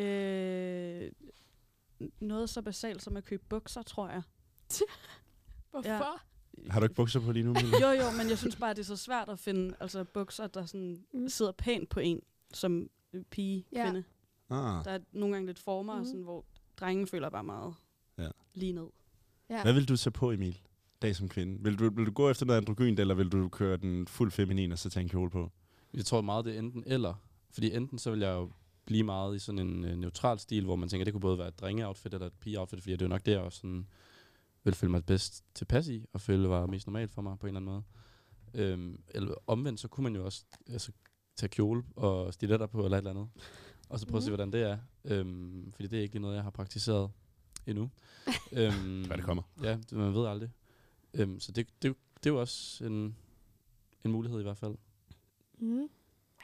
[0.05, 1.12] Øh,
[2.20, 4.22] noget så basalt som at købe bukser, tror jeg.
[5.70, 6.20] Hvorfor?
[6.70, 7.55] Har du ikke bukser på lige nu?
[7.81, 10.66] Jo, jo, men jeg synes bare, det er så svært at finde altså, bukser, der
[10.66, 11.28] sådan Mm.
[11.28, 12.20] sidder pænt på en,
[12.55, 12.90] som
[13.30, 13.84] pige, Ja.
[13.84, 14.05] kvinde.
[14.51, 14.84] Ah.
[14.84, 16.05] Der er nogle gange lidt former, mm.
[16.05, 16.45] sådan, hvor
[16.76, 17.74] drengen føler bare meget
[18.18, 18.28] Ja.
[18.55, 18.86] lige ned.
[19.51, 19.62] Ja.
[19.62, 20.59] Hvad vil du tage på, Emil?
[21.03, 21.59] Dag som kvinde.
[21.64, 24.72] Vil du, vil du gå efter noget androgynt, eller vil du køre den fuld feminin
[24.72, 25.53] og så tage en kjole på?
[25.95, 27.14] Jeg tror meget, det er enten eller.
[27.51, 28.51] Fordi enten så vil jeg jo
[28.84, 31.49] blive meget i sådan en øh, neutral stil, hvor man tænker, det kunne både være
[31.49, 33.86] et drengeoutfit eller et pigeoutfit, fordi det er jo nok det, jeg sådan
[34.64, 37.57] vil føle mig bedst tilpas i, og føle var mest normalt for mig på en
[37.57, 37.82] eller anden måde.
[38.66, 40.93] Øhm, eller omvendt, så kunne man jo også altså,
[41.36, 43.28] tage kjole og stiletter på eller et eller andet,
[43.88, 44.36] og så prøve at se, Mhm.
[44.36, 44.78] hvordan det er.
[45.05, 47.11] Øhm, fordi det er ikke lige noget, jeg har praktiseret
[47.66, 47.90] endnu.
[48.53, 49.43] øhm, Hvad det kommer.
[49.62, 50.51] Ja, det, man ved aldrig.
[51.14, 53.16] Øhm, så det, det, det er jo også en,
[54.05, 54.74] en mulighed i hvert fald.
[55.63, 55.89] Mm.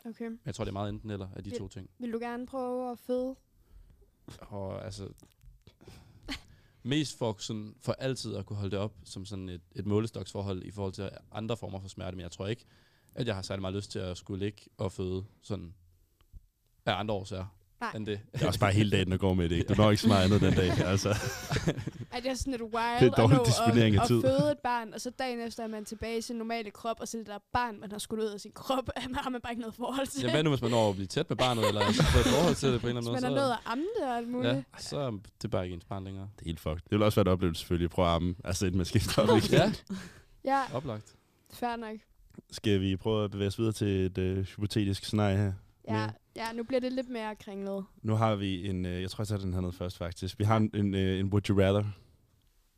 [0.05, 0.31] Okay.
[0.47, 1.91] Jeg tror, det er meget enten eller af de Vil- to ting.
[1.99, 3.37] Vil du gerne prøve at føde?
[4.41, 5.09] Og altså...
[6.83, 10.63] Mest for, sådan, for altid at kunne holde det op som sådan et, et målestoksforhold
[10.63, 12.17] i forhold til andre former for smerte.
[12.17, 12.65] Men jeg tror ikke,
[13.15, 15.75] at jeg har særlig meget lyst til at skulle ligge og føde sådan
[16.87, 17.93] af andre årsager Nej.
[17.97, 18.21] end det.
[18.35, 19.57] Det er også bare hele dagen, der går med det.
[19.57, 19.69] ikke?
[19.75, 20.71] Du når ikke så meget andet den dag.
[20.87, 21.09] Altså.
[22.13, 24.25] Ej, det er sådan lidt wild Det er dårlig at disponering af at, tid.
[24.25, 26.97] at føde et barn, og så dagen efter er man tilbage i sin normale krop,
[27.01, 28.89] og så det der barn, man har skudt ud af sin krop,
[29.23, 30.23] har man bare ikke noget forhold til.
[30.23, 32.25] Ja, hvad nu, hvis man når at blive tæt med barnet, eller altså få et
[32.25, 33.41] forhold til det på en eller Hvis anden man måde?
[33.41, 34.53] har nået at amme det og alt muligt.
[34.55, 35.11] ja, så er
[35.43, 36.29] det bare ikke ens barn længere.
[36.37, 36.81] Det er helt fucked.
[36.85, 38.35] Det vil også være et oplevelse selvfølgelig at prøve at arme.
[38.45, 39.53] Altså et maskint op igen.
[39.53, 39.73] Ja,
[40.45, 41.15] Ja, oplagt.
[41.53, 41.97] fair nok.
[42.51, 45.53] Skal vi prøve at bevæge os videre til et øh, hypotetisk scenarie her?
[45.89, 47.85] Ja, Med- ja, nu bliver det lidt mere kringlet.
[48.03, 50.39] Nu har vi en, øh, jeg tror jeg tager den her ned først faktisk.
[50.39, 51.85] Vi har en, en, øh, en would you rather.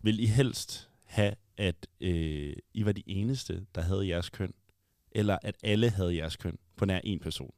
[0.03, 4.55] Vil I helst have, at øh, I var de eneste, der havde jeres køn?
[5.13, 7.51] Eller at alle havde jeres køn på nær en person?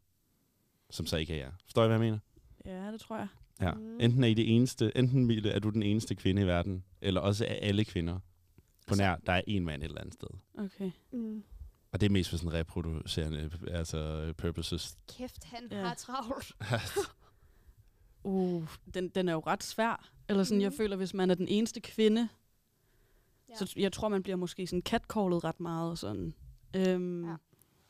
[0.91, 1.53] Som så ikke er jer.
[1.65, 2.19] Forstår I, hvad jeg mener?
[2.65, 3.29] Ja, det tror jeg.
[3.61, 3.73] Ja.
[3.73, 4.01] Mm.
[4.01, 7.21] Enten er I det eneste, enten Mille, er du den eneste kvinde i verden, eller
[7.21, 8.19] også er alle kvinder
[8.87, 10.29] på nær, der er en mand et eller andet sted.
[10.59, 10.91] Okay.
[11.13, 11.43] Mm.
[11.93, 14.97] Og det er mest for sådan reproducerende altså purposes.
[15.19, 15.85] Kæft, han Ja.
[15.87, 16.53] har travlt.
[18.25, 20.09] Uh, den, den er jo ret svær.
[20.29, 20.63] Eller sådan, mm.
[20.63, 20.77] jeg Mhm.
[20.77, 22.29] føler, hvis man er den eneste kvinde,
[23.49, 23.55] Ja.
[23.57, 25.91] så jeg tror, man bliver måske sådan catcallet ret meget.
[25.91, 26.35] Og sådan.
[26.77, 27.35] Øhm, Ja.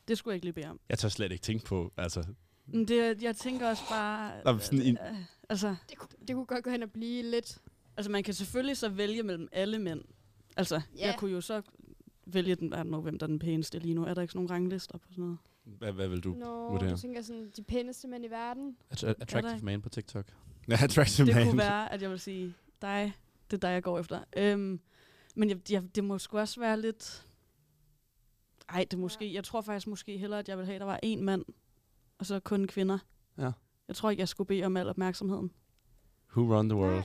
[0.08, 0.80] Det skulle jeg ikke lige bede om.
[0.88, 2.24] Jeg tør slet ikke tænke på, altså,
[2.66, 4.32] Men Det, jeg tænker også bare...
[4.44, 5.16] Nå, sådan en- øh,
[5.48, 7.58] altså, Det, kunne- det kunne godt gå hen og blive lidt...
[7.96, 10.02] altså, man kan selvfølgelig så vælge mellem alle mænd.
[10.56, 11.06] Altså, Ja.
[11.06, 11.62] jeg kunne jo så
[12.34, 14.04] vælge den, er der hvem der er den pæneste lige nu.
[14.04, 15.38] Er der ikke sådan nogle ranglister på sådan noget?
[15.64, 16.90] hvad, hvad vil du Nå, vurdere?
[16.90, 18.76] du tænker sådan, de pæneste mænd i verden.
[18.90, 20.26] Att- attractive man på TikTok.
[20.68, 21.46] Ja, attractive det man.
[21.46, 23.12] kunne være, at jeg vil sige, dig,
[23.50, 24.24] det er dig, jeg går efter.
[24.36, 24.80] Øhm,
[25.34, 27.26] men jeg, jeg, det må sgu også være lidt...
[28.68, 29.34] Ej, det måske...
[29.34, 31.44] Jeg tror faktisk måske hellere, at jeg vil have, at der var én mand,
[32.18, 32.98] og så kun kvinder.
[33.38, 33.50] Ja.
[33.88, 35.52] Jeg tror ikke, jeg skulle bede om al opmærksomheden.
[36.36, 37.04] Who run the world?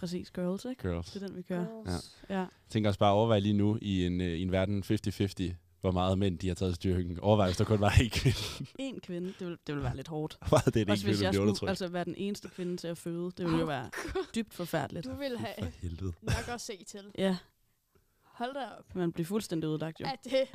[0.00, 0.88] Præcis, girls, ikke?
[0.88, 1.10] Girls.
[1.12, 1.66] Det er den, vi kører.
[1.84, 2.16] Girls.
[2.30, 2.38] Ja.
[2.38, 5.90] Jeg tænker også bare overveje lige nu i en, øh, i en verden 50-50, hvor
[5.90, 7.18] meget mænd de har taget styrken.
[7.20, 8.38] Overvej, hvis der kun var én kvinde.
[8.78, 10.38] En kvinde, det vil, det vil være lidt hårdt.
[10.50, 12.88] Meget det er en Også kvinde, hvis jeg skulle altså være den eneste kvinde til
[12.88, 13.24] at føde.
[13.36, 13.90] Det ville jo være
[14.34, 15.06] dybt forfærdeligt.
[15.06, 16.12] Du vil For have helvede.
[16.22, 17.00] nok at se til.
[17.18, 17.36] Ja,
[18.40, 18.94] Hold da op.
[18.94, 20.06] man bliver fuldstændig ødelagt jo.
[20.06, 20.48] Ja, det,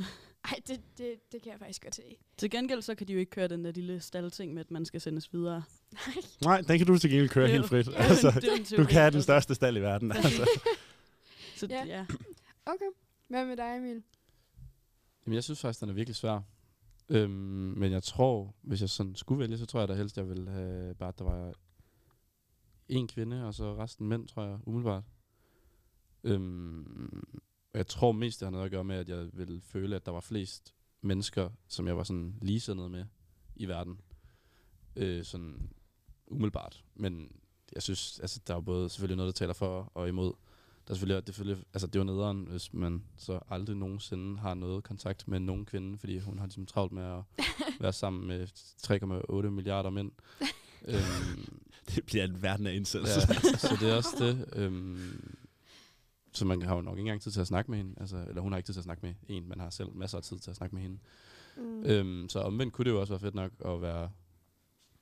[0.45, 2.17] ej, det, det, det kan jeg faktisk godt se.
[2.38, 4.86] Til gengæld så kan de jo ikke køre den der lille staldting med, at man
[4.86, 5.63] skal sendes videre.
[6.43, 7.88] Nej, den kan du til gengæld køre er helt jo- frit.
[7.88, 10.11] jo en- Altså, det jo du kan have den største stald i verden.
[10.11, 10.49] Altså.
[11.55, 11.86] Så Ja.
[11.86, 11.97] ja.
[11.97, 12.05] ja.
[12.65, 12.86] Okay.
[13.29, 14.03] Hvad med dig, Emil?
[15.25, 16.41] Jamen, jeg synes faktisk, den er virkelig svær.
[17.09, 17.29] Øhm,
[17.77, 20.49] men jeg tror, hvis jeg sådan skulle vælge, så tror jeg da helst, jeg ville
[20.51, 21.53] have bare, at der var
[22.89, 25.03] en kvinde, og så resten mænd, tror jeg, umiddelbart.
[26.23, 27.23] Øhm,
[27.76, 30.05] og jeg tror mest, det har noget at gøre med, at jeg ville føle, at
[30.05, 33.05] der var flest mennesker, som jeg var sådan ligesindet med
[33.55, 33.99] i verden.
[34.95, 35.69] Øh, sådan
[36.28, 36.84] umiddelbart.
[36.95, 37.32] Men
[37.73, 40.34] jeg synes, altså, der er både selvfølgelig noget, der taler for og imod.
[40.88, 43.76] Der er selvfølgelig, det, er selvfølgelig, altså, det er jo nederen, hvis man så aldrig
[43.76, 47.23] nogensinde har noget kontakt med nogen kvinde, fordi hun har ligesom travlt med at
[47.82, 48.47] være sammen med
[49.45, 50.11] 3,8 milliarder mænd.
[50.88, 51.59] øhm,
[51.95, 53.19] Det bliver en verden af indsættelse.
[53.19, 54.45] ja, så det er også det.
[54.55, 55.34] Øhm,
[56.38, 57.93] så man har jo nok ikke engang tid til at snakke med hende.
[57.97, 60.17] Altså, eller hun har ikke tid til at snakke med en, man har selv masser
[60.17, 60.97] af tid til at snakke med hende.
[61.57, 61.83] Mm.
[61.86, 64.09] Øhm, så omvendt kunne det jo også være fedt nok at være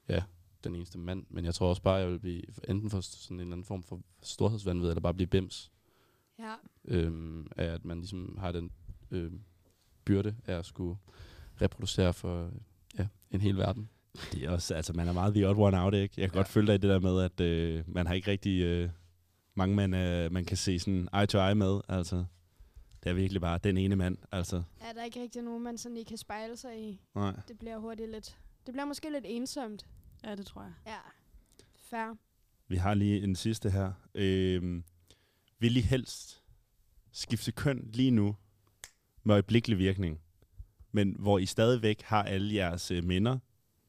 [0.09, 0.23] ja,
[0.63, 1.25] den eneste mand.
[1.29, 3.83] Men jeg tror også bare, jeg vil blive enten for sådan en eller anden form
[3.83, 5.71] for storhedsvandvid, eller bare blive bims.
[6.39, 6.55] Ja.
[6.85, 8.71] Øhm, af at man ligesom har den
[9.11, 9.41] øhm,
[10.05, 10.97] byrde af at skulle
[11.61, 12.51] reproducere for
[12.99, 13.89] ja, en hel verden.
[14.31, 16.21] Det er også, altså, man er meget the odd one out, ikke?
[16.21, 16.39] Jeg kan ja.
[16.39, 18.89] godt følge dig i det der med, at øh, man har ikke rigtig øh,
[19.55, 21.81] mange, man, øh, man kan se sådan eye to eye med.
[21.89, 22.25] Altså,
[23.03, 24.17] det er virkelig bare den ene mand.
[24.31, 27.01] Altså, Er der ikke rigtig nogen, man sådan lige kan spejle sig i?
[27.15, 27.33] nej.
[27.47, 28.37] Det bliver hurtigt lidt...
[28.65, 29.85] Det bliver måske lidt ensomt.
[30.23, 30.73] ja, det tror jeg.
[30.87, 30.97] Ja.
[31.75, 32.15] Fair.
[32.67, 33.91] Vi har lige en sidste her.
[34.15, 34.81] Øh,
[35.59, 36.41] vil I helst
[37.11, 38.35] skifte køn lige nu
[39.23, 40.19] med øjeblikkelig virkning,
[40.91, 43.37] men hvor I stadigvæk har alle jeres øh, minder,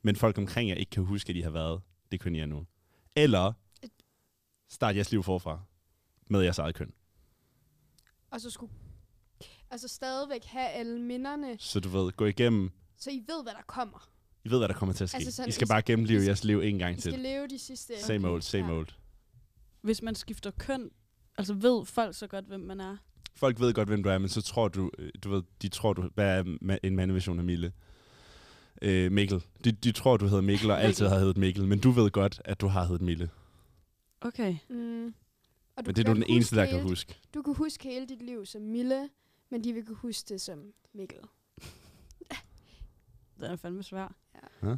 [0.03, 1.81] men folk omkring jer ikke kan huske, at I har været
[2.13, 2.67] det køn, I er nu?
[3.17, 3.53] Eller
[4.75, 5.61] start jeres liv forfra
[6.31, 6.93] med jeres eget køn?
[8.31, 8.73] Og så skulle...
[9.71, 13.63] Altså stadigvæk have alle minderne, Så du ved, gå igennem, så I ved, hvad der
[13.67, 14.09] kommer.
[14.45, 15.17] I ved, hvad der kommer til at ske.
[15.17, 17.13] Altså Altså sådan, I skal I bare gennemleve I jeres liv en gang I skal
[17.13, 17.21] til.
[17.23, 18.03] leve de sidste...
[18.03, 18.73] Same old, same Ja.
[18.73, 18.89] old.
[19.81, 20.91] Hvis man skifter køn,
[21.39, 22.97] altså ved folk så godt, hvem man er?
[23.35, 25.93] Folk ved godt, hvem du er, men så tror du, øh, du ved, de tror,
[25.93, 27.73] du, hvad er en mandeversion af Mille?
[28.83, 29.43] Øh, Mikkel.
[29.65, 32.41] De, de tror, du hedder Mikkel, og altid har heddet Mikkel, men du ved godt,
[32.45, 33.31] at du har heddet Mille.
[34.25, 34.57] Okay.
[34.71, 35.15] Mm.
[35.77, 37.15] Og Men det er du den eneste, der kan hele- huske.
[37.35, 39.09] Du kan huske hele dit liv som Mille,
[39.51, 41.19] men de vil kunne huske det som Mikkel.
[43.37, 44.15] Den er fandme svær.
[44.63, 44.77] Ja.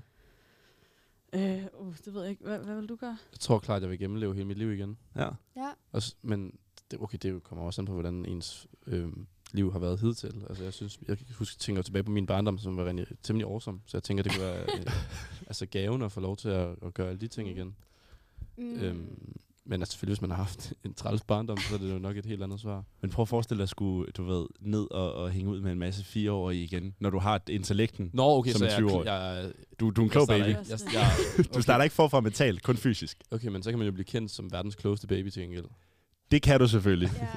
[1.33, 2.45] Øh, uh, det ved jeg ikke.
[2.45, 3.19] Hvad, hvad vil du gøre?
[3.33, 4.97] Jeg tror klart, jeg vil gennemleve hele mit liv igen.
[5.17, 5.29] Ja.
[5.57, 5.71] Ja.
[5.93, 6.59] Og, s- men
[6.91, 9.09] det, okay, det kommer også an på, hvordan ens øh,
[9.53, 10.45] liv har været hidtil.
[10.49, 13.47] Altså, jeg synes, jeg kan huske, tænker tilbage på min barndom, som var rigtig, temmelig
[13.49, 13.81] awesome.
[13.87, 14.87] Så jeg tænker, det kunne være øh,
[15.47, 17.77] altså gaven at få lov til at, at gøre alle de ting igen.
[18.59, 18.81] Mm.
[18.81, 19.37] Øhm,
[19.69, 22.17] men altså, selvfølgelig, hvis man har haft en træls barndom, så er det jo nok
[22.17, 22.85] et helt andet svar.
[23.01, 25.73] Men prøv at forestille dig at skulle, du ved, ned og, og hænge ud med
[25.73, 29.07] en masse fireårige igen, når du har intellekten Nå, okay, som så en jeg, 20-årig.
[29.07, 30.47] jeg, Du, du er en klog baby.
[30.47, 33.19] Ikke, jeg, jeg, Du starter ikke forfra mentalt, kun fysisk.
[33.31, 35.67] Okay, men så kan man jo blive kendt som verdens klogeste baby til gengæld.
[36.31, 37.11] Det kan du selvfølgelig.
[37.17, 37.27] Ja.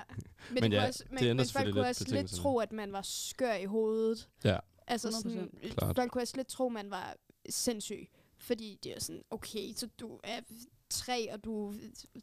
[0.51, 3.53] Men, Men men, ja, det men, folk kunne også lidt tro, at man var skør
[3.53, 4.29] i hovedet.
[4.43, 4.57] Ja.
[4.87, 5.73] Altså sådan, 100%.
[5.73, 5.95] Klart.
[5.95, 7.15] folk kunne også lidt tro, at man var
[7.49, 8.07] sindssyg.
[8.37, 10.39] Fordi det er sådan, okay, så du er
[10.89, 11.73] tre, og du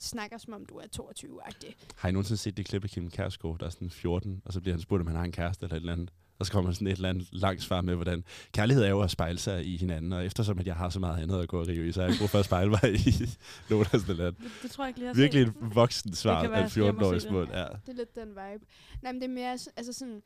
[0.01, 1.75] snakker som om du er 22-agtig.
[1.97, 4.61] Har I nogensinde set det klip af Kim Kærsgaard, der er sådan 14, og så
[4.61, 6.11] bliver han spurgt, om han har en kæreste eller et eller andet.
[6.39, 9.11] Og så kommer sådan et eller andet langt svar med, hvordan kærlighed er jo at
[9.11, 11.67] spejle sig i hinanden, og eftersom at jeg har så meget andet at gå og
[11.69, 13.13] rive i, så er jeg brug for at spejle mig i
[13.71, 14.19] Lolas land.
[14.19, 15.63] Det, det tror jeg ikke lige, jeg har Virkelig set.
[15.63, 17.33] et voksen svar af jeg skal hjem og 14-årig se det.
[17.33, 17.49] smut.
[17.49, 17.65] Ja.
[17.65, 18.65] Det er lidt den vibe.
[19.03, 20.23] Nej, men det er mere altså sådan,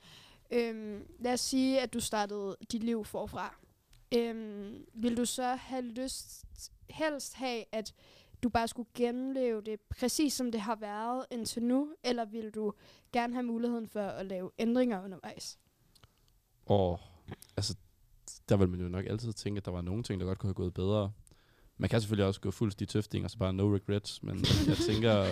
[0.53, 3.55] øhm, lad os sige, at du startede dit liv forfra.
[4.17, 6.45] Øhm, vil du så have lyst,
[6.91, 7.93] helst have, at
[8.43, 12.73] du bare skulle gennemleve det præcis som det har været indtil nu, eller vil du
[13.13, 15.59] gerne have muligheden for at lave ændringer undervejs?
[16.67, 17.01] Og
[17.57, 17.77] altså,
[18.49, 20.49] der vil man jo nok altid tænke, at der var nogle ting, der godt kunne
[20.49, 21.13] have gået bedre.
[21.77, 25.25] Man kan selvfølgelig også gå fuldstændig tøfting, og så bare no regrets, men jeg tænker,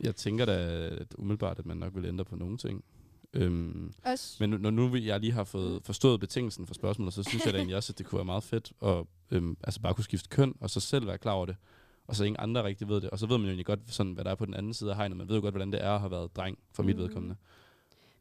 [0.00, 0.52] jeg tænker da
[1.00, 2.84] at umiddelbart, at man nok vil ændre på nogle ting.
[3.32, 7.44] Øhm, Også, men når nu jeg lige har fået forstået betingelsen for spørgsmålet, så synes
[7.44, 10.04] jeg da egentlig også, at det kunne være meget fedt at øhm, altså bare kunne
[10.04, 11.56] skifte køn, og så selv være klar over det.
[12.08, 13.10] Og så ingen andre rigtig ved det.
[13.10, 14.90] Og så ved man jo egentlig godt, sådan, hvad der er på den anden side
[14.90, 15.16] af hegnet.
[15.16, 17.04] Man ved jo godt, hvordan det er at have været dreng, for mit Mhm.
[17.04, 17.36] vedkommende.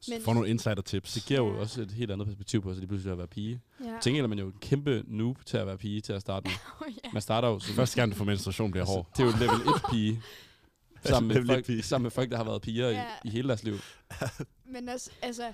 [0.09, 1.13] Men- Få nogle insider tips.
[1.13, 1.59] Det giver jo Ja.
[1.59, 3.61] også et helt andet perspektiv på, så lige pludselig at være pige.
[3.83, 3.97] ja.
[4.03, 6.53] Gengæld er man jo en kæmpe noob til at være pige til at starte med.
[6.87, 7.09] Oh, ja.
[7.13, 9.07] Man starter jo som, Første gang du får menstruation bliver hård.
[9.17, 10.21] det er jo level 1 pige.
[11.05, 13.05] sammen, med folk, sammen med folk, der har været piger Ja.
[13.23, 13.73] i, i hele deres liv.
[14.73, 15.53] Men også, altså,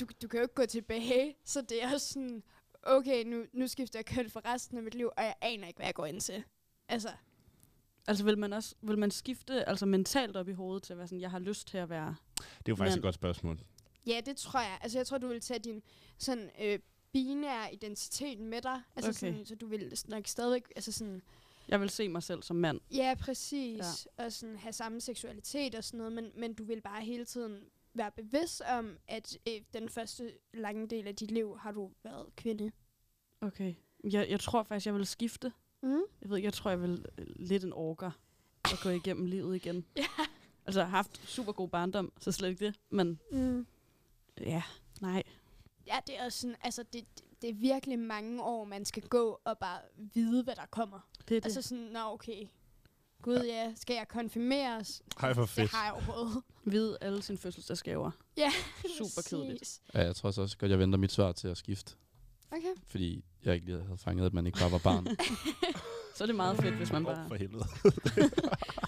[0.00, 2.42] du, du kan jo ikke gå tilbage, så det er også sådan,
[2.82, 5.76] okay, nu, nu skifter jeg køn for resten af mit liv, og jeg aner ikke,
[5.78, 6.42] hvad jeg går ind til.
[6.88, 7.08] Altså,
[8.08, 11.06] Altså vil man også vil man skifte altså mentalt op i hovedet til at være
[11.06, 12.16] sådan, jeg har lyst til at være...
[12.38, 13.60] Det er jo faktisk Men- et godt spørgsmål.
[14.06, 14.78] ja, det tror jeg.
[14.82, 15.82] Altså, jeg tror, du vil tage din
[16.18, 16.78] sådan øh,
[17.12, 18.82] binære identitet med dig.
[18.96, 19.18] Altså, Okay.
[19.32, 21.22] sådan, så du vil nok stadigvæk, altså sådan,
[21.68, 22.80] Jeg vil se mig selv som mand.
[22.94, 24.24] ja, præcis, ja.
[24.24, 27.58] og sådan have samme seksualitet og sådan noget, men, men du vil bare hele tiden
[27.94, 32.26] være bevidst om, at øh, den første lange del af dit liv har du været
[32.36, 32.70] kvinde.
[33.40, 33.74] Okay.
[34.04, 35.52] Jeg, jeg tror faktisk, jeg vil skifte.
[35.86, 36.00] Mm.
[36.22, 38.10] Jeg ved ikke, jeg tror, jeg vil øh, lidt en orker
[38.64, 39.84] at gå igennem livet igen.
[39.96, 40.04] Ja.
[40.66, 42.74] Altså, jeg har haft super god barndom, så slet ikke det.
[42.90, 43.66] Men Mm.
[44.40, 44.62] ja,
[45.00, 45.22] nej.
[45.86, 49.02] Ja, det er også sådan, altså det, det- det er virkelig mange år, man skal
[49.02, 49.78] gå og bare
[50.14, 51.00] vide, hvad der kommer.
[51.28, 51.44] Det er det.
[51.44, 52.46] Altså sådan, nå okay,
[53.22, 55.02] gud ja, skal jeg konfirmeres?
[55.20, 55.70] Hej, hvor Det fedt.
[55.70, 56.42] har jeg prøvet.
[56.64, 58.10] Vide alle sine fødselsdagsgaver.
[58.36, 58.52] Ja,
[58.98, 59.80] Super kedeligt.
[59.94, 61.94] Ja, jeg tror så også godt, jeg venter mit svar til at skifte.
[62.50, 62.74] Okay.
[62.86, 65.06] Fordi jeg ikke lige havde fanget, at man ikke bare var barn.
[66.16, 67.28] Så er det meget fedt, hvis man bare...
[67.28, 67.64] for helvede.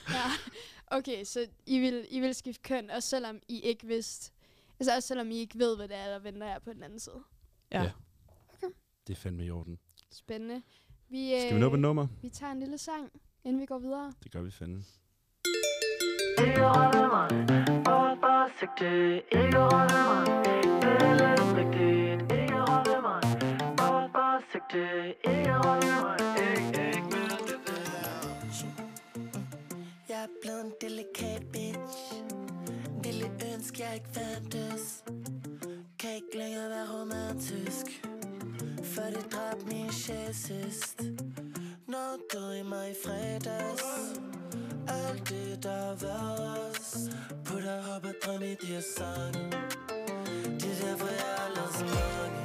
[0.08, 0.30] Ja.
[0.86, 4.32] Okay, så I vil, I vil skifte køn, også selvom I ikke vidste,
[4.80, 6.98] altså også selvom I ikke ved, hvad det er, der venter jer på den anden
[6.98, 7.22] side.
[7.72, 7.82] Ja.
[7.82, 7.90] Ja.
[9.06, 9.78] Det er fandme i orden.
[10.10, 10.62] Spændende.
[11.08, 12.06] Vi, Skal vi nå på et nummer?
[12.22, 13.10] Vi tager en lille sang,
[13.44, 14.12] inden vi går videre.
[14.22, 14.84] Det gør vi fandme.
[24.70, 24.80] Jeg
[30.08, 32.22] er blevet en delikat bitch.
[33.02, 35.04] Ville ønske jeg ikke fandtes.
[35.98, 38.06] Kan ikke længere være romantisk.
[38.84, 41.02] For det dræbte min sjæl sidst.
[41.86, 43.82] Når døde i mig i fredags.
[44.88, 46.96] Alt det der har været os.
[47.44, 49.50] Putter op og drøm i de her sange.
[50.60, 52.37] Det er derfor jeg har lavet så mange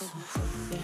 [0.00, 0.83] er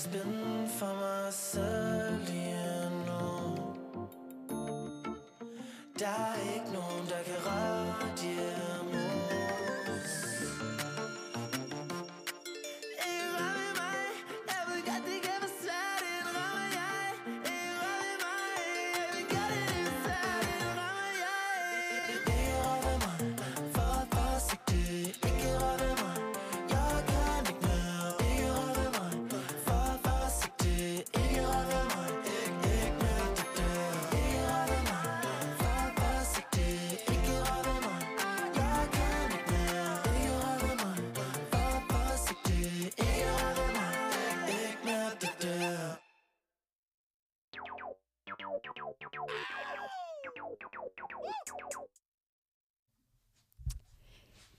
[0.00, 3.56] spænde for mig selv lige nu.
[5.98, 8.59] Der er ikke nogen, der kan røre de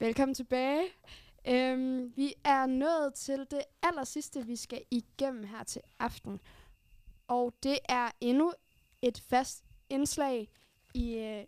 [0.02, 0.84] Velkommen tilbage.
[1.47, 6.39] Øhm, vi er nået til det aller sidste, vi skal igennem her til aften.
[7.28, 8.54] Og det er endnu
[9.02, 10.52] et fast indslag
[10.93, 11.43] i øh,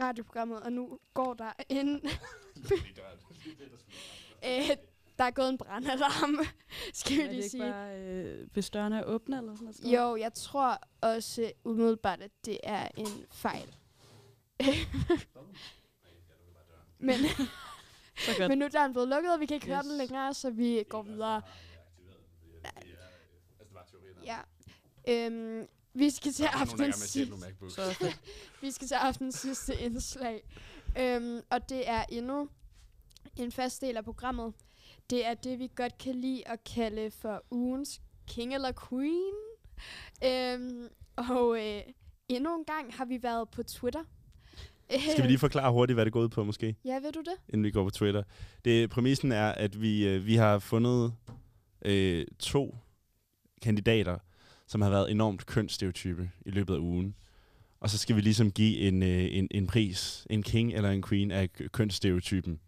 [0.00, 1.88] radioprogrammet, og nu går der en...
[4.46, 4.76] øh,
[5.18, 6.38] der er gået en brandalarm,
[6.94, 7.62] skal vi er det lige ikke sige.
[7.62, 9.96] bare, øh, hvis dørene er åbne eller sådan noget?
[9.96, 13.76] Jo, jeg tror også umiddelbart, at det er en fejl.
[16.98, 17.16] men,
[18.26, 18.48] Så godt.
[18.48, 19.74] men nu er døren blevet lukket, og vi kan ikke yes.
[19.74, 21.42] høre den længere, så vi går videre.
[24.24, 24.38] Ja.
[25.08, 27.36] Øhm, vi skal til Der der aftens sidste.
[28.62, 30.44] vi skal til aftens sidste indslag.
[30.98, 32.48] Øhm, og det er endnu
[33.36, 34.54] en fast del af programmet.
[35.10, 39.34] Det er det, vi godt kan lide at kalde for ugens king eller queen.
[40.24, 41.82] Øhm, og øh,
[42.28, 44.04] endnu en gang har vi været på Twitter.
[45.12, 46.76] Skal vi lige forklare hurtigt, hvad det går ud på, måske?
[46.84, 47.34] Ja, ved du det?
[47.48, 48.22] inden vi går på Twitter.
[48.64, 51.12] Det, præmissen er, at vi, øh, vi har fundet
[51.84, 52.76] øh, to
[53.62, 54.18] kandidater,
[54.66, 57.14] som har været enormt kønsstereotype i løbet af ugen.
[57.80, 61.02] Og så skal vi ligesom give en, øh, en, en pris, en king eller en
[61.02, 62.60] queen af kønsstereotypen,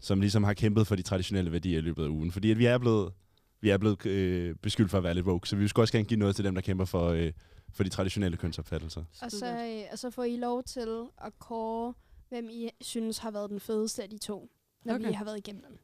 [0.00, 2.32] som ligesom har kæmpet for de traditionelle værdier i løbet af ugen.
[2.32, 3.12] Fordi at vi er blevet,
[3.60, 6.04] vi er blevet øh, beskyldt for at være lidt woke, så vi skal også gerne
[6.04, 7.32] give noget til dem, der kæmper for, øh,
[7.72, 9.04] for de traditionelle kønsopfattelser.
[9.22, 11.94] Og så, øh, og så får I lov til at kåre,
[12.28, 14.50] hvem I synes har været den fedeste af de to,
[14.84, 15.06] når okay.
[15.06, 15.78] Vi har været igennem dem.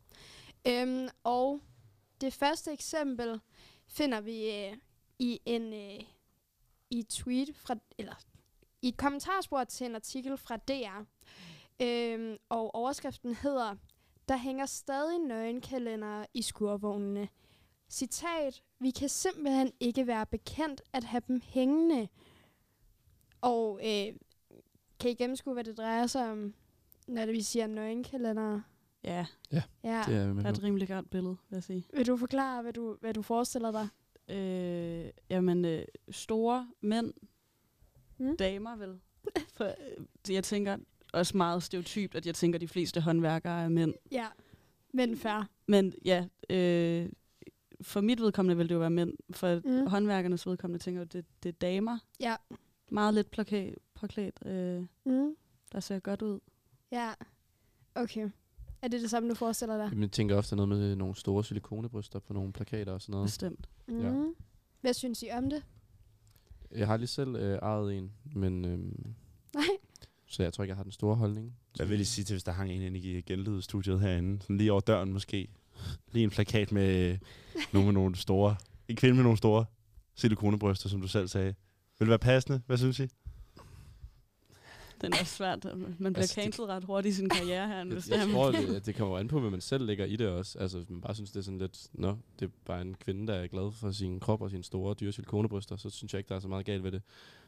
[0.69, 1.61] Øhm, og
[2.21, 3.41] det første eksempel
[3.89, 4.77] finder vi øh,
[5.19, 6.05] i en øh,
[6.91, 8.15] i et tweet fra eller
[8.83, 11.05] i et kommentarspor til en artikel fra DR.
[11.83, 13.77] Øhm, og overskriften hedder
[14.29, 17.29] Der hænger stadig nøgenkalendere i skurvognene.
[17.93, 22.09] Citat, vi kan simpelthen ikke være bekendt at have dem hængende.
[23.41, 24.15] Og øh,
[25.01, 26.55] kan I gennemskue, hvad det drejer sig om,
[27.09, 28.61] når det vi siger nøgenkalender?
[29.05, 30.03] Ja, Ja, Ja.
[30.07, 31.87] det er det er et rimelig godt billede, vil jeg sige.
[31.95, 33.89] Vil du forklare, hvad du, hvad du forestiller dig?
[34.37, 37.13] Øh, jamen, øh, store mænd,
[38.19, 38.37] Mm.
[38.37, 39.01] damer vel.
[39.57, 40.77] For, øh, jeg tænker
[41.13, 43.95] også meget stereotypt, at jeg tænker, at de fleste håndværkere er mænd.
[44.13, 44.27] Ja,
[44.95, 45.47] men færre.
[45.69, 47.09] Men ja, øh,
[47.83, 49.13] for mit vedkommende vil det jo være mænd.
[49.31, 49.87] For Mm.
[49.87, 51.99] håndværkernes vedkommende tænker det, det er damer.
[52.21, 52.37] Ja.
[52.91, 55.35] Meget lidt påklædt, påklædt øh, Mm.
[55.73, 56.41] der ser godt ud.
[56.93, 57.11] Ja,
[57.95, 58.29] okay.
[58.83, 59.85] Er det det samme, du forestiller dig?
[59.91, 63.27] Jamen, Jeg tænker ofte noget med nogle store silikonebryster på nogle plakater og sådan noget.
[63.27, 63.69] Bestemt.
[63.89, 64.01] Mm.
[64.01, 64.25] Ja.
[64.81, 65.63] Hvad synes I om det?
[66.71, 69.15] Jeg har lige selv øh, ejet en, men øhm,
[69.55, 69.65] Nej.
[70.27, 71.55] så jeg tror ikke, jeg har den store holdning.
[71.77, 74.43] Hvad vil I sige til, hvis der hang en inde i genlydstudiet herinde?
[74.43, 75.49] Sådan lige over døren måske.
[76.13, 77.19] Lige en plakat med
[77.73, 78.57] nogle med nogle store...
[78.89, 79.65] En kvinde med nogle store
[80.17, 81.55] silikonebryster, som du selv sagde.
[81.99, 82.63] Vil det være passende?
[82.67, 83.09] Hvad synes I?
[85.03, 85.65] Den er svært.
[85.65, 87.77] Man bliver Altså, cancelled ret hurtigt i sin karriere her.
[87.85, 90.05] Jeg, Hvis jeg det er- tror, det, det kommer an på, hvad man selv lægger
[90.05, 90.59] i det også.
[90.59, 93.27] Altså, hvis man bare synes, det er sådan lidt, nå, det er bare en kvinde,
[93.27, 96.29] der er glad for sin krop og sine store, dyre silikonebryster, så synes jeg ikke,
[96.29, 97.03] der er så meget galt ved det.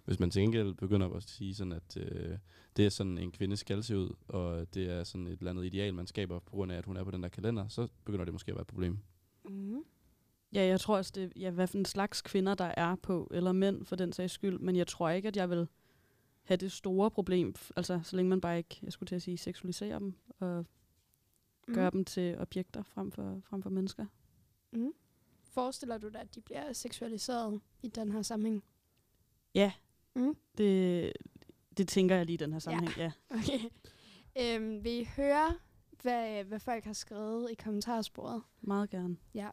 [0.04, 2.38] Hvis man til gengæld begynder at sige sådan, at øh,
[2.76, 5.64] det er sådan, en kvinde skal se ud, og det er sådan et eller andet
[5.64, 8.24] ideal, man skaber på grund af, at hun er på den der kalender, så begynder
[8.24, 8.98] det måske at være et problem.
[9.48, 9.82] Mm.
[10.52, 13.52] Ja, jeg tror også, det ja, hvad for en slags kvinder, der er på, eller
[13.52, 15.66] mænd for den sags skyld, men jeg tror ikke, at jeg vil
[16.44, 17.54] have det store problem.
[17.76, 20.64] Altså, så længe man bare ikke, jeg skulle til at sige, seksualiserer dem og
[21.68, 21.74] Mm.
[21.74, 24.06] gør dem til objekter frem for, frem for mennesker.
[24.72, 24.92] Mm.
[25.42, 28.64] Forestiller du dig, at de bliver seksualiseret i den her sammenhæng?
[29.54, 29.72] Ja,
[30.14, 30.36] Mm.
[30.58, 31.12] det,
[31.76, 33.02] det tænker jeg lige i den her sammenhæng, ja.
[33.02, 33.12] ja.
[33.38, 33.60] Okay.
[34.40, 35.54] Øhm, vil I høre,
[36.02, 38.42] hvad, hvad folk har skrevet i kommentarsporet?
[38.60, 39.16] Meget gerne.
[39.34, 39.50] Ja.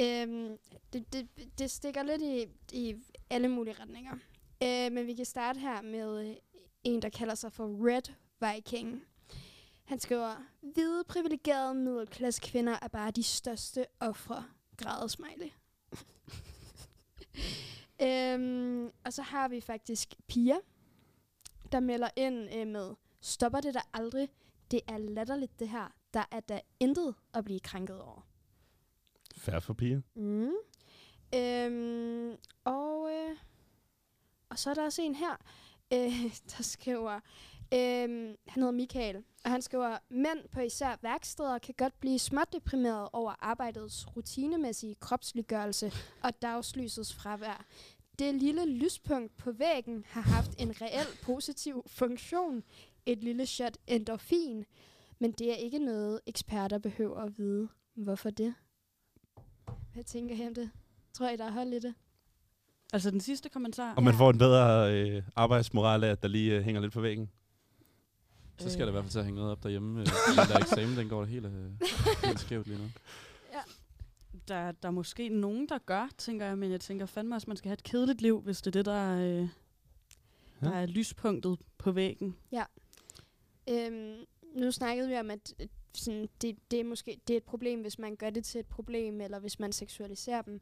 [0.00, 0.56] Øhm,
[0.92, 1.28] det, det,
[1.58, 2.96] det stikker lidt i, i
[3.30, 4.16] alle mulige retninger.
[4.62, 6.36] Øh, men vi kan starte her med øh,
[6.84, 8.02] en, der kalder sig for Red
[8.40, 9.02] Viking.
[9.84, 14.44] Han skriver, hvide privilegerede middelklasse kvinder er bare de største ofre.
[14.76, 15.50] Grædet smiley.
[18.06, 20.56] øhm, og så har vi faktisk Pia,
[21.72, 24.28] der melder ind øh, med, stopper det der aldrig?
[24.70, 25.92] Det er latterligt det her.
[26.14, 28.26] Der er da intet at blive krænket over.
[29.36, 30.00] Færre for piger.
[30.14, 30.52] Mm.
[31.34, 33.36] Øhm, og, øh,
[34.56, 35.36] og så er der også en her,
[35.92, 36.22] øh,
[36.56, 37.14] der skriver,
[37.74, 42.52] øh, han hedder Michael, og han skriver, mænd på især værksteder kan godt blive småt
[42.52, 45.92] deprimeret over arbejdets rutinemæssige kropsliggørelse
[46.22, 47.64] og dagslysets fravær.
[48.18, 52.62] Det lille lyspunkt på væggen har haft en reel positiv funktion,
[53.06, 54.64] et lille shot endorfin,
[55.18, 57.68] men det er ikke noget, eksperter behøver at vide.
[57.94, 58.54] Hvorfor det?
[59.92, 60.70] Hvad tænker I om det?
[61.12, 61.94] Tror I, der er hold i det?
[62.92, 63.94] Altså den sidste kommentar.
[63.94, 67.00] Og man får en bedre øh, arbejdsmoral af, at der lige øh, hænger lidt på
[67.00, 67.30] væggen.
[68.58, 70.00] Så skal der i hvert fald til at hænge noget op derhjemme.
[70.00, 71.70] Øh, den der eksamen, den går da helt, øh,
[72.24, 72.84] helt skævt lige nu.
[74.48, 77.48] Der, der er måske nogen, der gør, tænker jeg, men jeg tænker fandme også, at
[77.48, 79.48] man skal have et kedeligt liv, hvis det er det, der er, øh,
[80.60, 82.36] der er lyspunktet på væggen.
[82.52, 82.64] Ja.
[83.70, 84.16] Øhm,
[84.56, 85.66] nu snakkede vi om, at øh,
[85.98, 88.66] sådan, det, det, er måske det er et problem, hvis man gør det til et
[88.66, 90.60] problem, eller hvis man seksualiserer dem.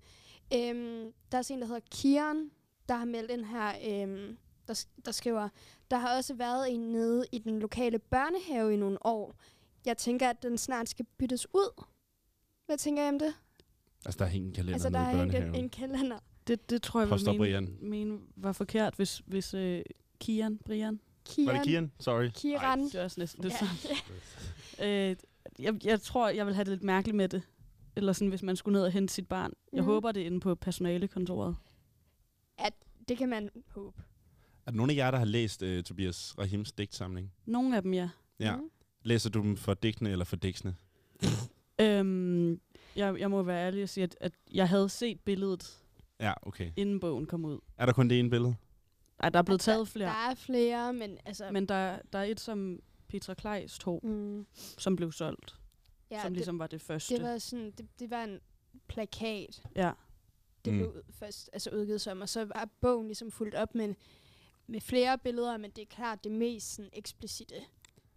[0.54, 2.50] Øhm, der er også en, der hedder Kieran,
[2.88, 3.72] der har meldt ind her,
[4.02, 4.36] øhm,
[4.68, 5.48] der, der skriver,
[5.90, 9.34] der har også været en nede i den lokale børnehave i nogle år.
[9.84, 11.84] Jeg tænker, at den snart skal byttes ud.
[12.66, 13.34] Hvad tænker I om det?
[14.04, 16.18] Altså, der er hængt en kalender altså, der nede i er hængt en, en kalender.
[16.46, 17.76] Det, det tror jeg mene, Brian.
[17.80, 19.82] mene var forkert, hvis, hvis øh,
[20.20, 21.00] Kian, Brian.
[21.24, 21.46] Kian.
[21.46, 21.92] Var det Kian?
[22.00, 22.30] Sorry.
[22.34, 22.84] Kieran.
[22.84, 23.56] Det er også næsten det Ja.
[23.58, 23.72] samme.
[24.82, 25.16] Øh,
[25.58, 27.42] jeg, jeg tror, jeg vil have det lidt mærkeligt med det.
[27.96, 29.52] Eller sådan, hvis man skulle ned og hente sit barn.
[29.72, 29.90] Jeg Mhm.
[29.90, 31.56] håber, det er inde på personalekontoret.
[32.58, 32.72] At
[33.08, 34.02] det kan man håbe.
[34.66, 37.32] Er der nogen af jer, der har læst uh, Tobias Rahims digtsamling?
[37.46, 38.08] Nogle af dem, ja.
[38.40, 38.56] Ja.
[38.56, 38.70] Mhm.
[39.02, 40.74] Læser du dem for digtene eller for digtsene?
[41.80, 42.60] Øhm,
[42.96, 45.78] jeg, jeg må være ærlig og sige, at, at jeg havde set billedet,
[46.20, 46.70] Ja, okay.
[46.76, 47.58] inden bogen kom ud.
[47.78, 48.54] Er der kun det ene billede?
[49.20, 50.08] Ej, der er blevet taget flere.
[50.08, 51.50] Der er flere, men altså...
[51.52, 54.46] Men der, der er et, som Petra Kleis tog, Mm.
[54.78, 55.54] som blev solgt.
[56.10, 57.14] Ja, som det- ligesom var det første.
[57.14, 58.40] Det var sådan, det, det var en
[58.88, 59.62] plakat.
[59.76, 59.92] Ja.
[60.64, 60.78] Det Mm.
[60.78, 63.94] blev først altså udgivet som, og så var bogen ligesom fuldt op med,
[64.66, 67.54] med flere billeder, men det er klart det mest sådan, eksplicite.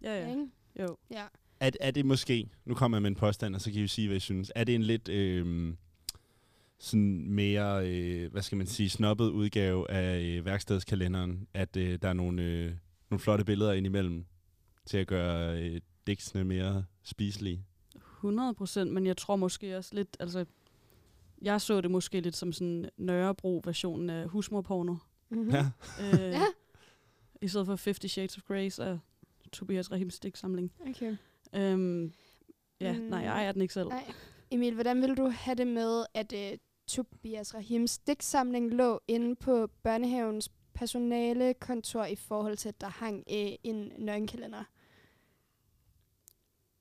[0.02, 0.30] Ja, ja.
[0.30, 0.46] Ikke?
[0.80, 0.96] Jo.
[1.10, 1.26] Ja.
[1.60, 3.88] Er, er det måske, nu kommer jeg med en påstand, og så kan I jo
[3.88, 4.52] sige, hvad I synes.
[4.54, 5.74] Er det en lidt øh,
[6.78, 12.08] sådan mere, øh, hvad skal man sige, snobbet udgave af øh, værkstedskalenderen, at øh, der
[12.08, 12.72] er nogle, øh,
[13.10, 14.24] nogle flotte billeder indimellem
[14.88, 17.64] til at gøre øh, digtsene mere spiselige?
[17.94, 20.44] 100 procent, men jeg tror måske også lidt, altså,
[21.42, 24.94] jeg så det måske lidt som sådan Nørrebro-versionen af husmorporno.
[25.28, 25.50] Mm-hmm.
[25.50, 25.70] Ja.
[26.00, 26.42] Øh, Ja.
[27.42, 28.98] I stedet for 50 Shades of Grey og
[29.52, 30.72] Tobias Rahims digtsamling.
[30.88, 31.16] Okay.
[31.54, 32.12] Øhm,
[32.80, 32.98] ja, Mm.
[32.98, 33.88] nej, jeg ejer den ikke selv.
[33.88, 34.12] Nej.
[34.50, 39.66] Emil, hvordan vil du have det med, at uh, Tobias Rahims digtsamling lå inde på
[39.82, 44.64] børnehavens personalekontor i forhold til, at der hang uh, en nøgenkalender?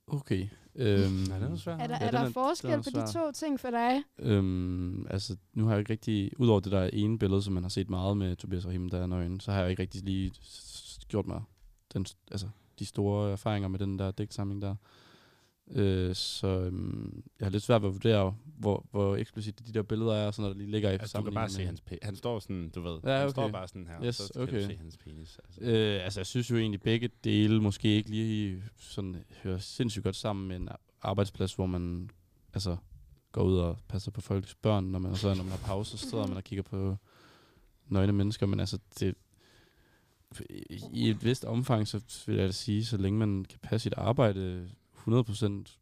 [0.07, 0.47] Okay.
[0.75, 1.73] Øhm, Ja, den er svær.
[1.77, 3.05] Er der, Ja, er der forskel er på svær.
[3.05, 4.03] de to ting for dig?
[4.19, 7.69] Øhm, altså, nu har jeg ikke rigtig, udover det der ene billede, som man har
[7.69, 10.31] set meget med Tobias Rahim, der er nøgen, så har jeg ikke rigtig lige
[11.07, 11.41] gjort mig
[11.93, 12.47] den, altså,
[12.79, 14.75] de store erfaringer med den der digtsamling der.
[15.71, 19.81] Øh, så øhm, jeg har lidt svært ved at vurdere, hvor, hvor eksplicit de der
[19.83, 21.97] billeder er, så når der lige ligger i Altså, du kan bare se hans pe-
[22.03, 23.31] Han står sådan, du ved, Ja, han okay.
[23.31, 24.61] står bare sådan her, yes, så kan okay.
[24.61, 25.39] du se hans penis.
[25.43, 25.61] Altså.
[25.61, 30.15] Øh, altså, jeg synes jo egentlig, begge dele måske ikke lige sådan, hører sindssygt godt
[30.15, 30.69] sammen med en
[31.01, 32.09] arbejdsplads, hvor man
[32.53, 32.77] altså,
[33.31, 36.09] går ud og passer på folks børn, når man, så, når man har pause, så
[36.09, 36.95] sidder man og kigger på
[37.87, 39.15] nøgne mennesker, men altså, det,
[40.93, 44.69] i et vist omfang, så vil jeg sige, så længe man kan passe sit arbejde
[45.07, 45.79] 100%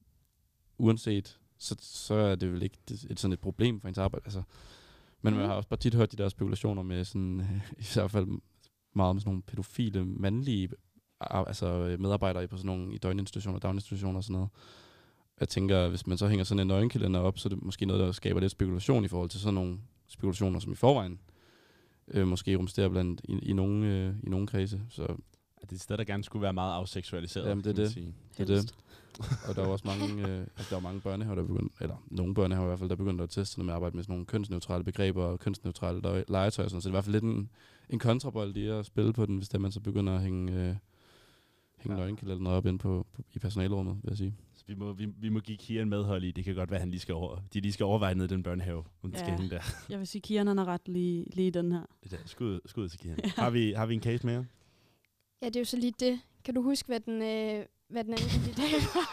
[0.78, 4.26] uanset, så, så er det vel ikke et, et sådan et problem for ens arbejde.
[4.26, 4.44] Altså,
[5.22, 5.50] men man Mhm.
[5.50, 7.40] har også bare tit hørt de der spekulationer med sådan,
[7.80, 8.28] i hvert fald
[8.96, 10.70] meget med sådan nogle pædofile mandlige
[11.22, 14.50] altså medarbejdere på sådan nogle i døgninstitutioner, daginstitutioner og sådan noget.
[15.40, 18.00] Jeg tænker, hvis man så hænger sådan en nøgenkalender op, så er det måske noget,
[18.00, 21.20] der skaber lidt spekulation i forhold til sådan nogle spekulationer, som i forvejen
[22.08, 24.82] øh, måske rumsterer blandt i, i, nogle, øh, i nogle kredse.
[24.90, 25.02] Så
[25.62, 27.50] Det er et sted, der gerne skulle være meget afseksualiseret.
[27.50, 27.92] Jamen, det er det.
[27.92, 28.14] sige.
[28.38, 28.76] Det er det.
[29.48, 31.74] Og der er jo også mange, øh, altså, der er mange børnehaver, der er begyndt,
[31.82, 33.96] eller nogle børnehaver i hvert fald, der er begyndt at teste noget med at arbejde
[33.96, 36.92] med sådan nogle kønsneutrale begreber og kønsneutrale le- legetøj og sådan, så det er i
[36.98, 37.50] hvert fald lidt en,
[37.90, 40.54] en kontrabold i at spille på den, hvis det er, man så begynder at hænge,
[40.54, 40.76] øh,
[41.78, 42.36] hænge ja.
[42.36, 44.36] noget op ind på, på, i personalerummet, vil jeg sige.
[44.56, 46.32] Så vi må, vi, vi må give Kian medhold i.
[46.32, 48.44] Det kan godt være, han lige skal over, de lige skal overveje ned i den
[48.44, 49.62] børnehave, om det skal hænge der.
[49.90, 51.86] Jeg vil sige, Kian han har ret lige, lige den her.
[52.04, 53.20] Det er skud, skud til Kian.
[53.36, 54.46] Har, vi, har vi en case mere?
[55.42, 56.20] Ja, det er jo så lige det.
[56.46, 59.08] Kan du huske, hvad den, øh, hvad den anden kandidat var?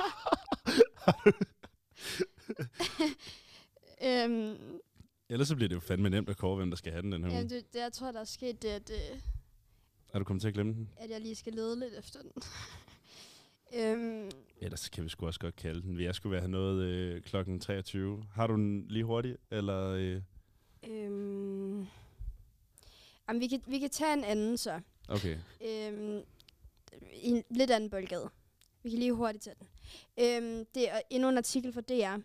[4.07, 4.79] øhm,
[5.29, 7.25] Ellers så bliver det jo fandme nemt at kåre, hvem der skal have den den
[7.25, 7.49] her ja, uge.
[7.49, 9.19] det, det, jeg tror, der er sket det, at, øh,
[10.13, 10.89] Er du kommet til at glemme den?
[10.97, 12.33] at jeg lige skal lede lidt efter den.
[13.81, 16.01] øhm, Ellers kan vi sgu også godt kalde den.
[16.01, 18.25] Jeg skulle være noget øh, klokken 23.
[18.35, 19.37] Har du den lige hurtigt?
[19.51, 20.23] Eller, øh,
[20.89, 21.87] øhm,
[23.29, 24.81] jamen, vi, kan, vi kan tage en anden så.
[25.09, 25.39] okay.
[25.61, 26.23] Øhm,
[27.13, 28.31] I en lidt anden boldgade.
[28.83, 29.69] Vi kan lige hurtigt tage den.
[30.19, 32.23] Øhm, det er endnu en artikel fra DR,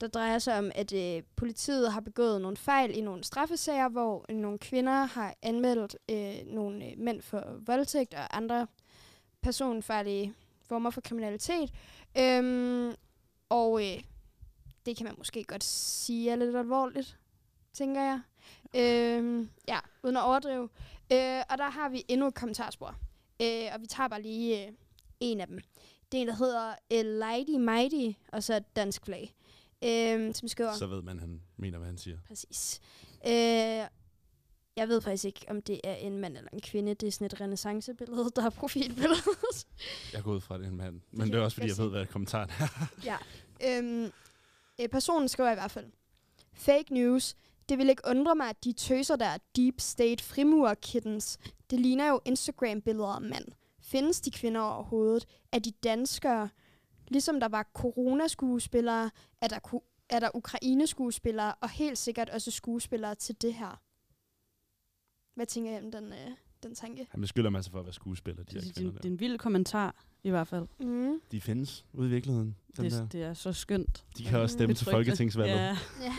[0.00, 4.32] der drejer sig om, at øh, politiet har begået nogle fejl i nogle straffesager, hvor
[4.32, 8.66] nogle kvinder har anmeldt øh, nogle øh, mænd for voldtægt og andre
[9.42, 10.34] personfarlige
[10.68, 11.72] former for kriminalitet.
[12.18, 12.94] Øhm,
[13.48, 14.02] og øh,
[14.86, 17.18] det kan man måske godt sige er lidt alvorligt,
[17.72, 18.20] tænker jeg.
[18.74, 20.68] Øhm, ja, uden at overdrive.
[21.12, 22.96] Øh, og der har vi endnu et kommentarspor.
[23.42, 24.72] Øh, og vi tager bare lige øh,
[25.20, 25.60] en af dem.
[26.12, 29.34] Det er en, der hedder øh, Lighty Mighty, og så et dansk flag.
[29.84, 30.72] Øh, som skriver...
[30.72, 32.18] Så ved man, han mener, hvad han siger.
[32.28, 32.80] Præcis.
[33.26, 33.86] Øh,
[34.76, 36.94] jeg ved faktisk ikke, om det er en mand eller en kvinde.
[36.94, 39.66] Det er sådan et renaissancebillede, der er profilbilledet.
[40.12, 41.00] Jeg går ud fra, det er en mand.
[41.10, 42.86] Men kan det er også, fordi jeg ved, hvad kommentaren er.
[43.10, 43.16] ja.
[43.64, 44.12] Øhm,
[44.80, 45.86] øh, personen skriver i hvert fald,
[46.54, 47.36] Fake news.
[47.68, 51.38] Det vil ikke undre mig, at de tøser der er deep state frimur kittens.
[51.70, 53.44] Det ligner jo Instagram-billeder af mand.
[53.86, 55.26] Findes de kvinder overhovedet?
[55.52, 56.48] Er de danskere?
[57.08, 59.10] Ligesom der var coronaskuespillere,
[59.40, 63.80] er der, ku- er der Ukraine-skuespillere, og helt sikkert også skuespillere til det her.
[65.34, 66.30] Hvad tænker jeg om den, øh,
[66.62, 67.06] den tanke?
[67.10, 69.02] Han beskylder mig altså for at være skuespiller, de her Det, kvinder det, der.
[69.02, 70.66] det er en vild kommentar, i hvert fald.
[70.80, 71.20] Mm.
[71.32, 72.56] De findes ude i virkeligheden.
[72.76, 73.08] Det, der.
[73.08, 74.04] det er så skønt.
[74.18, 75.56] De kan også stemme til folketingsvalget.
[75.56, 75.76] Ja.
[76.00, 76.14] Ja.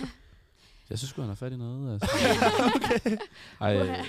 [0.89, 1.93] Jeg synes sgu, han har fat i noget.
[1.93, 2.07] Altså.
[2.75, 3.17] okay.
[3.61, 4.03] Ej, Uha.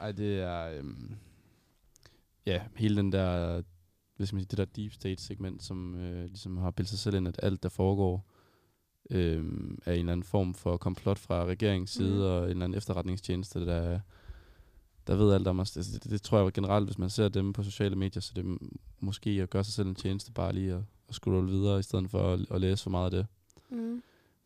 [0.00, 0.78] ej, det er...
[0.78, 1.16] Øhm,
[2.52, 3.62] ja, hele den der...
[4.16, 7.16] Hvis man siger, det der deep state segment, som øh, ligesom har bildet sig selv
[7.16, 8.26] ind, at alt, der foregår,
[9.10, 9.44] øh,
[9.86, 12.20] er en eller anden form for komplot fra regeringens side, Mhm.
[12.24, 14.00] og en eller anden efterretningstjeneste, der,
[15.06, 15.76] der ved alt om os.
[15.76, 18.32] Altså, det, det, det tror jeg generelt, hvis man ser dem på sociale medier, så
[18.36, 18.56] det er
[19.00, 22.10] måske at gøre sig selv en tjeneste, bare lige at, at scrolle videre, i stedet
[22.10, 23.26] for at, at læse for meget af det.
[23.70, 24.02] Mm.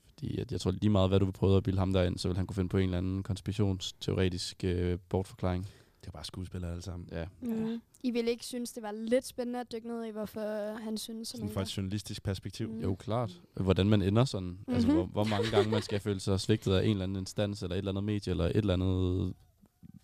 [0.06, 2.28] Fordi at jeg tror lige meget, hvad du vil prøve at bilde ham derind, så
[2.28, 5.68] vil han kunne finde på en eller anden konspirationsteoretisk øh, bortforklaring.
[6.04, 7.08] Det er bare skuespillere alle sammen.
[7.12, 7.24] Ja.
[7.40, 7.80] Mm.
[8.02, 11.28] I ville ikke synes, det var lidt spændende at dykke ned i, hvorfor han synes
[11.28, 12.68] sådan Sådan fra et journalistisk perspektiv.
[12.68, 12.80] Mm.
[12.80, 13.40] Jo, klart.
[13.54, 14.48] Hvordan man ender sådan.
[14.48, 14.74] Mm-hmm.
[14.74, 14.96] Altså, Mhm.
[14.96, 17.74] hvor, hvor mange gange man skal føle sig svigtet af en eller anden instans, eller
[17.74, 19.34] et eller andet medie, eller et eller andet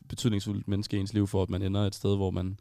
[0.09, 2.61] betydningsfuldt menneske i ens liv, for at man ender et sted, hvor man,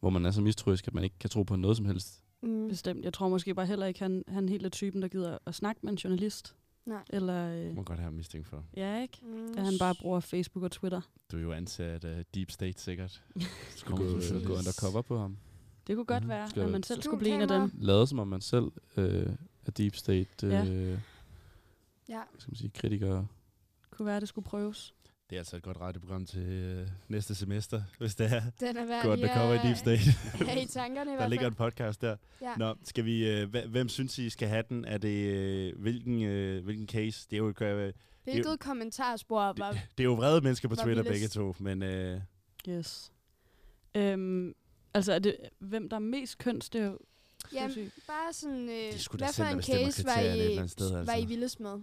[0.00, 2.22] hvor man er så mistroisk, at man ikke kan tro på noget som helst.
[2.42, 2.68] Mm.
[2.68, 3.04] Bestemt.
[3.04, 5.80] Jeg tror måske bare heller ikke, han, han helt er typen, der gider at snakke
[5.82, 6.54] med en journalist.
[6.86, 7.02] Nej.
[7.10, 8.64] Eller, Det øh, må godt have mistænkt for.
[8.76, 9.18] ja, ikke?
[9.22, 9.54] Mm.
[9.58, 11.00] At han bare bruger Facebook og Twitter.
[11.32, 13.22] Du er jo ansat af Deep State sikkert.
[13.76, 15.36] Skulle gå, Skulle gå undercover på ham.
[15.86, 16.30] Det kunne godt Mhm.
[16.30, 17.70] være, Skal- at man selv skulle blive en af dem.
[17.74, 19.28] Lade som om man selv øh,
[19.66, 20.98] er deep state øh,
[22.08, 22.20] Ja.
[22.38, 23.24] skal man sige, kritiker.
[23.90, 24.94] Kunne være, at det skulle prøves.
[25.34, 28.42] Det er altså et godt radioprogram til øh, næste semester, hvis det er.
[28.60, 30.10] Den er værd Gå lige undercover i Deep State.
[30.50, 32.16] have i tankerne i Der ligger en podcast der.
[32.42, 32.54] Ja.
[32.56, 34.84] Nå, skal vi, øh, hvem synes I skal have den?
[34.84, 37.26] Er det, øh, hvilken, øh, hvilken case?
[37.30, 37.92] Det er jo, øh, det er,
[38.24, 39.70] Hvilket kommentarspor var...
[39.72, 42.20] det er jo vrede mennesker på Twitter begge to, men øh,
[42.68, 43.12] Yes.
[43.94, 44.54] Øhm,
[44.94, 46.98] altså, er det, hvem der er mest kønsstereotyp?
[47.52, 48.68] Jamen, bare sådan...
[48.68, 51.28] Øh, er hvad for der en case var et I, sted, var I altså.
[51.28, 51.80] vildest med?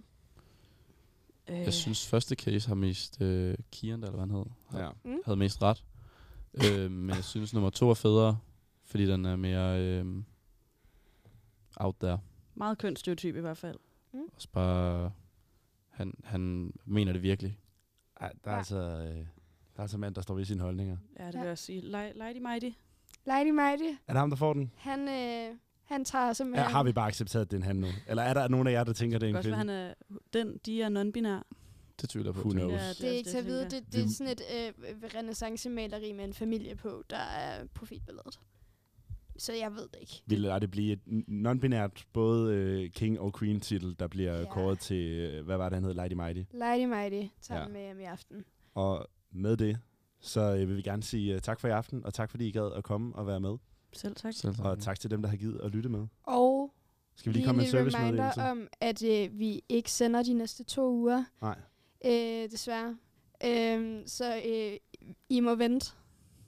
[1.48, 3.20] Øh, Jeg synes, første case har mest...
[3.20, 4.90] Øh, Kian, eller hvad han hed, ja.
[5.04, 5.22] Mm.
[5.24, 5.84] havde mest ret.
[6.54, 8.38] øh, men jeg synes, nummer to er federe,
[8.84, 10.22] fordi den er mere øh,
[11.76, 12.18] out there.
[12.54, 13.78] Meget kønsstereotyp i hvert fald.
[14.34, 15.12] Også bare...
[15.88, 17.58] Han, han mener det virkelig.
[18.20, 18.58] Ej, der er Ja.
[18.58, 18.76] altså...
[18.76, 19.16] Øh,
[19.76, 20.96] der er altså mand, der står ved sine holdninger.
[21.18, 21.38] Ja, det Ja.
[21.40, 21.80] vil jeg sige.
[21.80, 22.70] Lej- Lejdi Mighty.
[23.26, 24.72] Lighty Mighty, Er det ham, der får den?
[24.76, 25.56] han, øh,
[25.92, 26.64] han tager simpelthen...
[26.64, 27.86] Ja, har vi bare accepteret, at det er en han nu?
[28.08, 29.72] Eller er der nogen af jer, der tænker, at det er Det en være, kvinde?
[29.74, 29.94] han er,
[30.32, 31.42] den, de er non-binær.
[32.00, 32.40] Det tvivler jeg på.
[32.40, 32.78] Who tænker jeg.
[32.78, 32.96] knows?
[32.96, 33.64] Det er ikke til at vide.
[33.64, 38.38] Det, det er sådan et øh, renaissance-maleri med en familie på, der er profilbilledet.
[39.38, 40.22] Så jeg ved det ikke.
[40.26, 44.44] Vil det blive et non-binært både øh, King og Queen titel, der bliver Ja.
[44.44, 46.42] kåret til, øh, hvad var det, han hed, Lady Mighty.
[46.52, 47.66] Lighty Mighty tager Ja.
[47.66, 47.72] ja.
[47.72, 48.44] med hjem i aften.
[48.74, 49.78] Og med det,
[50.20, 52.50] så øh, vil vi gerne sige uh, tak for i aften, og tak fordi I
[52.50, 53.56] gad at komme og være med.
[53.92, 54.34] Selv tak.
[54.34, 54.64] Selv tak.
[54.64, 56.06] Og tak til dem, der har givet at lytte med.
[56.22, 56.74] Og
[57.16, 60.32] Skal vi lige komme med en service reminder om, at øh, vi ikke sender de
[60.34, 61.58] næste to uger, Nej.
[62.04, 62.98] øh, desværre.
[63.44, 64.76] Øh, så øh,
[65.28, 65.92] I må vente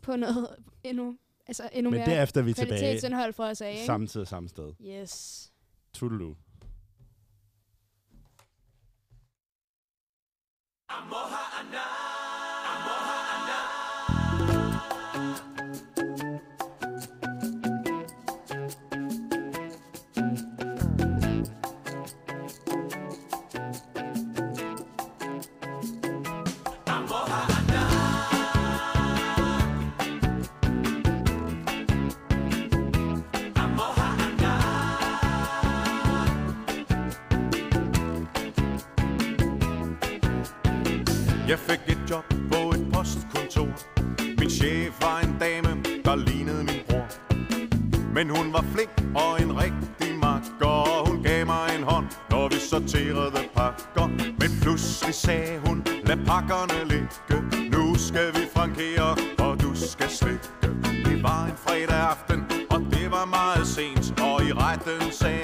[0.03, 0.49] på noget
[0.85, 3.73] endnu, altså endnu Men mere derefter er vi tilbage kvalitetsindhold fra os af.
[3.73, 3.85] ikke?
[3.85, 4.73] Samme tid og samme sted.
[4.83, 5.53] Yes.
[5.93, 6.35] Toodaloo.
[41.55, 43.69] Jeg fik et job på et postkontor.
[44.39, 47.07] Min chef var en dame, der lignede min bror.
[48.15, 52.49] Men hun var flink og en rigtig makker, og hun gav mig en hånd, når
[52.49, 54.07] vi sorterede pakker.
[54.41, 57.37] Men pludselig sagde hun, lad pakkerne ligge.
[57.75, 60.49] Nu skal vi frankere, og du skal slikke.
[61.07, 62.41] Det var en fredag aften,
[62.71, 64.21] og det var meget sent.
[64.21, 65.44] Og i retten sagde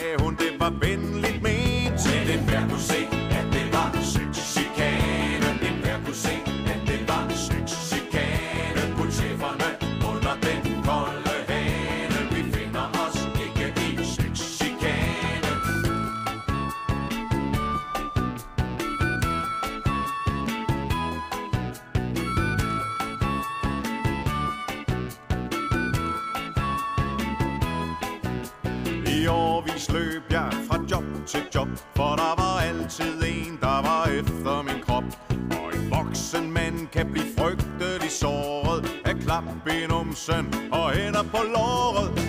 [34.31, 35.05] efter min krop.
[35.51, 41.39] Og en voksen mand kan blive frygtelig såret af klap i numsen og hænder på
[41.55, 42.20] låret.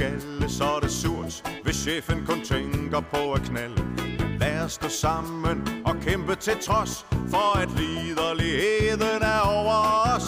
[0.00, 3.84] Skalle, så er det surt, hvis chefen kun tænker på at knalde.
[4.18, 9.76] Men lad os stå sammen og kæmpe til trods, for at liderligheden er over
[10.16, 10.24] os.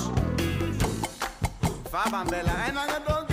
[1.90, 3.31] Fabandela, en gang